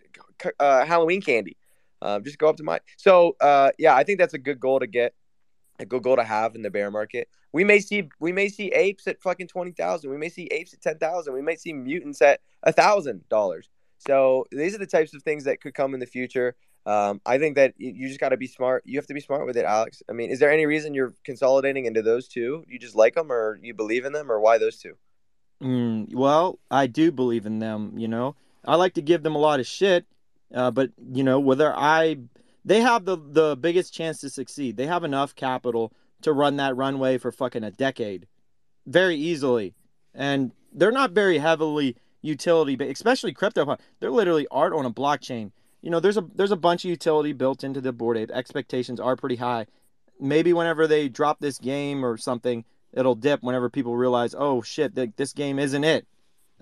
[0.60, 1.58] uh, Halloween candy.
[2.04, 2.80] Um, just go up to my.
[2.98, 5.16] So uh, yeah, I think that's a good goal to get,
[5.80, 7.30] a good goal to have in the bear market.
[7.54, 10.12] We may see we may see apes at fucking twenty thousand.
[10.12, 11.34] We may see apes at ten thousand.
[11.34, 13.70] We may see mutants at a thousand dollars.
[13.98, 16.56] So these are the types of things that could come in the future.
[16.86, 18.84] Um, I think that you just got to be smart.
[18.86, 20.04] You have to be smart with it, Alex.
[20.10, 22.66] I mean, is there any reason you're consolidating into those two?
[22.68, 24.98] You just like them, or you believe in them, or why those two?
[25.62, 27.94] Mm, well, I do believe in them.
[27.96, 28.36] You know,
[28.66, 30.06] I like to give them a lot of shit,
[30.54, 32.18] uh, but you know, whether I,
[32.66, 34.78] they have the the biggest chance to succeed.
[34.78, 38.28] They have enough capital to run that runway for fucking a decade,
[38.86, 39.74] very easily,
[40.14, 43.78] and they're not very heavily utility, but especially crypto.
[44.00, 45.52] They're literally art on a blockchain.
[45.82, 48.32] You know, there's a there's a bunch of utility built into the Bored Ape.
[48.32, 49.68] Expectations are pretty high.
[50.20, 54.96] Maybe whenever they drop this game or something, it'll dip whenever people realize, oh shit,
[55.18, 56.08] this game isn't it.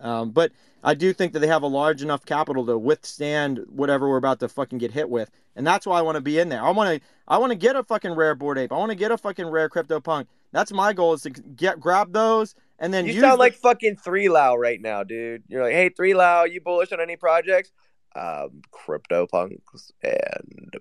[0.01, 0.51] Um, but
[0.83, 4.39] I do think that they have a large enough capital to withstand whatever we're about
[4.41, 6.63] to fucking get hit with, and that's why I want to be in there.
[6.63, 8.71] I want to, I want to get a fucking rare Bored Ape.
[8.73, 10.27] I want to get a fucking rare crypto punk.
[10.51, 13.97] That's my goal is to get grab those and then you sound the- like fucking
[13.97, 15.43] 3LAU right now, dude.
[15.47, 17.71] You're like, hey, 3LAU, you bullish on any projects?
[18.15, 20.73] Um, crypto punks and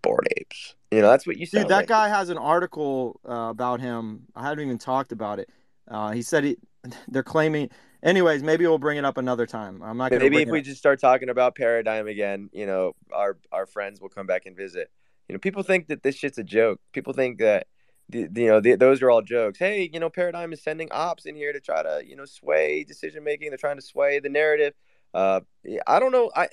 [0.00, 0.76] Bored Apes.
[0.92, 1.88] You know, that's what you sound Dude, that like.
[1.88, 4.22] guy has an article uh, about him.
[4.36, 5.50] I haven't even talked about it.
[5.88, 6.56] Uh, he said he,
[7.08, 7.70] they're claiming.
[8.02, 9.82] Anyways, maybe we'll bring it up another time.
[9.82, 10.22] I'm not gonna.
[10.22, 10.64] Maybe if we up.
[10.64, 14.56] just start talking about paradigm again, you know, our our friends will come back and
[14.56, 14.90] visit.
[15.28, 16.80] You know, people think that this shit's a joke.
[16.92, 17.66] People think that
[18.08, 19.58] the, the- you know the, those are all jokes.
[19.58, 22.84] Hey, you know, paradigm is sending ops in here to try to you know sway
[22.84, 23.50] decision making.
[23.50, 24.74] They're trying to sway the narrative.
[25.12, 25.40] Uh,
[25.86, 26.30] I don't know.
[26.34, 26.48] I.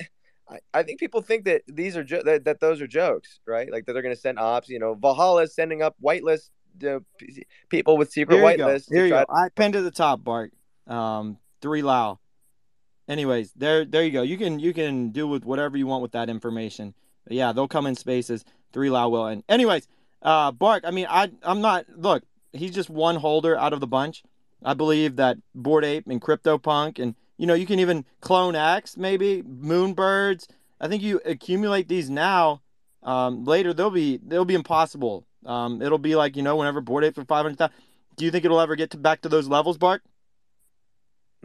[0.47, 3.71] I, I think people think that these are jo- that, that those are jokes, right?
[3.71, 4.69] Like that they're going to send ops.
[4.69, 6.51] You know, Valhalla is sending up whitelist
[6.87, 6.99] uh,
[7.69, 8.35] people with secret
[8.87, 9.21] Here you go.
[9.21, 9.31] to.
[9.31, 10.53] I pinned to the top, Bart.
[10.87, 12.17] Um, 3LAU.
[13.07, 14.21] Anyways, there, there you go.
[14.21, 16.93] You can, you can do with whatever you want with that information.
[17.25, 18.45] But yeah, they'll come in spaces.
[18.73, 19.25] 3LAU will.
[19.27, 19.87] And anyways,
[20.21, 20.83] uh, Bark.
[20.85, 21.85] I mean, I, I'm not.
[21.95, 24.23] Look, he's just one holder out of the bunch.
[24.63, 29.43] I believe that Bored Ape and CryptoPunk, and you know, you can even CloneX, maybe
[29.43, 30.47] Moonbirds.
[30.81, 32.61] I think you accumulate these now.
[33.03, 35.27] Um, later they'll be they'll be impossible.
[35.45, 37.75] Um, it'll be like you know, whenever Bored Ape for five hundred thousand.
[38.15, 40.01] Do you think it'll ever get to back to those levels, Bart?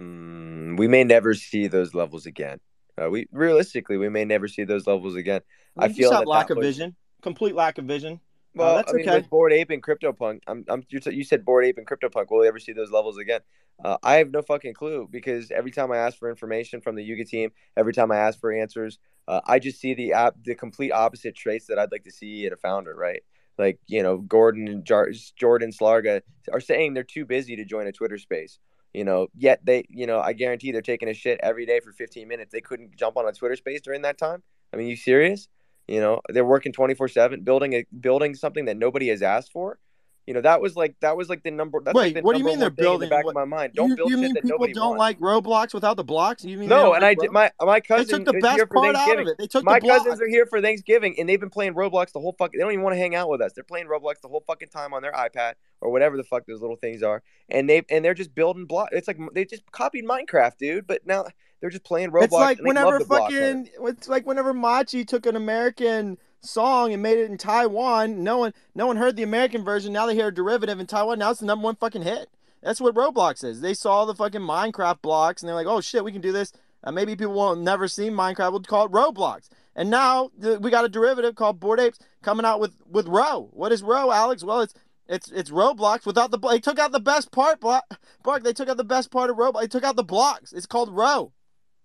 [0.00, 2.58] Mm, we may never see those levels again.
[3.00, 5.42] Uh, we realistically, we may never see those levels again.
[5.78, 8.20] I You feel just have that lack that of was- vision, complete lack of vision.
[8.52, 9.18] Well, that's I mean, okay.
[9.18, 12.30] with Bored Ape and CryptoPunk, I'm, I'm, you said- you said Bored Ape and CryptoPunk.
[12.30, 13.40] Will we ever see those levels again?
[13.82, 17.02] Uh, I have no fucking clue because every time I ask for information from the
[17.04, 18.98] Yuga team, every time I ask for answers,
[19.28, 22.44] uh, I just see the app, the complete opposite traits that I'd like to see
[22.44, 23.22] at a founder, right?
[23.58, 26.22] Like you know, Gordon and Jar- Jordan Slarga
[26.52, 28.58] are saying they're too busy to join a Twitter space.
[28.92, 31.92] You know, yet they, you know, I guarantee they're taking a shit every day for
[31.92, 32.50] 15 minutes.
[32.52, 34.42] They couldn't jump on a Twitter space during that time.
[34.72, 35.48] I mean, you serious?
[35.86, 39.78] You know, they're working 24 seven, building a building something that nobody has asked for.
[40.26, 41.80] You know, that was like that was like the number.
[41.82, 43.08] That's Wait, like what do you mean they're building?
[43.08, 43.72] the back What- of my mind?
[43.74, 44.98] Don't you, build you mean people don't wants.
[44.98, 46.44] like Roblox without the blocks?
[46.44, 47.32] You mean No, and I like did Roblox?
[47.32, 49.36] my my They took the best part out of it.
[49.38, 52.20] They took my the cousins are here for Thanksgiving, and they've been playing Roblox the
[52.20, 52.58] whole fucking.
[52.58, 53.52] They don't even want to hang out with us.
[53.54, 56.60] They're playing Roblox the whole fucking time on their iPad or whatever the fuck those
[56.60, 58.90] little things are, and they and they're just building block.
[58.92, 60.86] It's like they just copied Minecraft, dude.
[60.86, 61.24] But now
[61.60, 62.24] they're just playing Roblox.
[62.24, 66.92] It's like and they love whenever fucking it's like whenever Machi took an American song
[66.92, 68.22] and made it in Taiwan.
[68.22, 69.92] No one no one heard the American version.
[69.92, 71.18] Now they hear a derivative in Taiwan.
[71.18, 72.28] Now it's the number one fucking hit.
[72.62, 73.60] That's what Roblox is.
[73.60, 76.52] They saw the fucking Minecraft blocks and they're like, oh shit, we can do this.
[76.82, 78.50] Uh, maybe people won't never see Minecraft.
[78.52, 79.48] We'll call it Roblox.
[79.76, 83.48] And now th- we got a derivative called Bored Apes coming out with with Ro.
[83.52, 84.42] What is Ro, Alex?
[84.42, 84.74] Well, it's
[85.08, 86.38] it's it's Roblox without the.
[86.38, 87.80] They took out the best part, Blo-
[88.22, 88.42] Bark.
[88.42, 89.60] They took out the best part of Roblox.
[89.62, 90.52] They took out the blocks.
[90.52, 91.32] It's called Ro.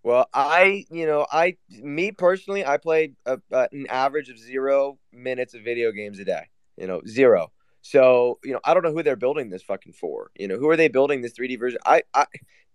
[0.06, 5.56] Well, I, you know, I, me personally, I played a, an average of zero minutes
[5.56, 6.44] of video games a day.
[6.78, 7.52] You know, zero.
[7.82, 10.30] So, you know, I don't know who they're building this fucking for.
[10.38, 11.80] You know, who are they building this 3D version?
[11.88, 12.28] I, I,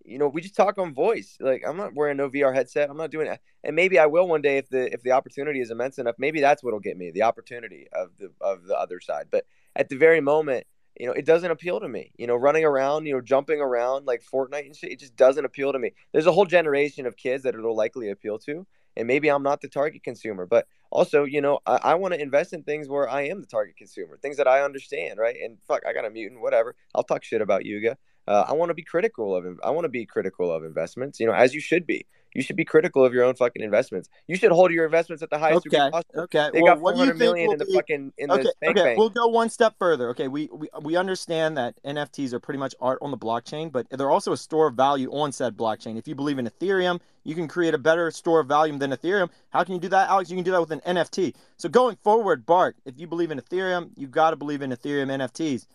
[0.05, 1.37] you know, we just talk on voice.
[1.39, 2.91] Like, I'm not wearing no VR headset.
[2.91, 3.41] I'm not doing it.
[3.62, 6.16] And maybe I will one day if the if the opportunity is immense enough.
[6.18, 9.26] Maybe that's what'll get me the opportunity of the of the other side.
[9.31, 9.45] But
[9.76, 10.66] at the very moment,
[10.99, 12.12] you know, it doesn't appeal to me.
[12.16, 15.45] You know, running around, you know, jumping around like Fortnite and shit, it just doesn't
[15.45, 15.93] appeal to me.
[16.12, 18.66] There's a whole generation of kids that it'll likely appeal to,
[18.97, 22.20] and maybe I'm not the target consumer, but also, you know, I, I want to
[22.20, 25.36] invest in things where I am the target consumer, things that I understand, right?
[25.43, 26.74] And fuck, I got a mutant, whatever.
[26.95, 27.97] I'll talk shit about Yuga.
[28.26, 29.45] Uh, I want to be critical of.
[29.64, 32.07] I want to be critical of investments, you know, as you should be.
[32.35, 34.09] You should be critical of your own fucking investments.
[34.26, 35.76] You should hold your investments at the highest Okay.
[35.76, 36.20] degree possible.
[36.22, 36.51] Okay.
[36.53, 38.76] They well, got what do you think in the be- fucking in okay, the bank
[38.76, 38.99] okay, bank.
[38.99, 40.11] we'll go one step further.
[40.11, 43.87] Okay, we, we we understand that NFTs are pretty much art on the blockchain, but
[43.91, 45.99] they're also a store of value on said blockchain.
[45.99, 49.28] If you believe in Ethereum, you can create a better store of value than Ethereum.
[49.51, 50.31] How can you do that, Alex?
[50.31, 51.35] You can do that with an NFT.
[51.57, 55.09] So going forward, Bart, if you believe in Ethereum, you've got to believe in Ethereum
[55.09, 55.66] NFTs.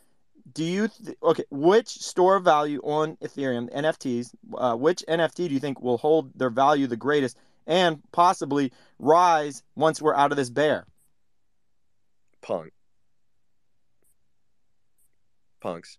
[0.52, 1.44] Do you th- okay?
[1.50, 4.30] Which store value on Ethereum NFTs?
[4.56, 9.64] Uh, which NFT do you think will hold their value the greatest and possibly rise
[9.76, 10.86] once we're out of this bear?
[12.42, 12.72] Punk.
[15.62, 15.98] Punks.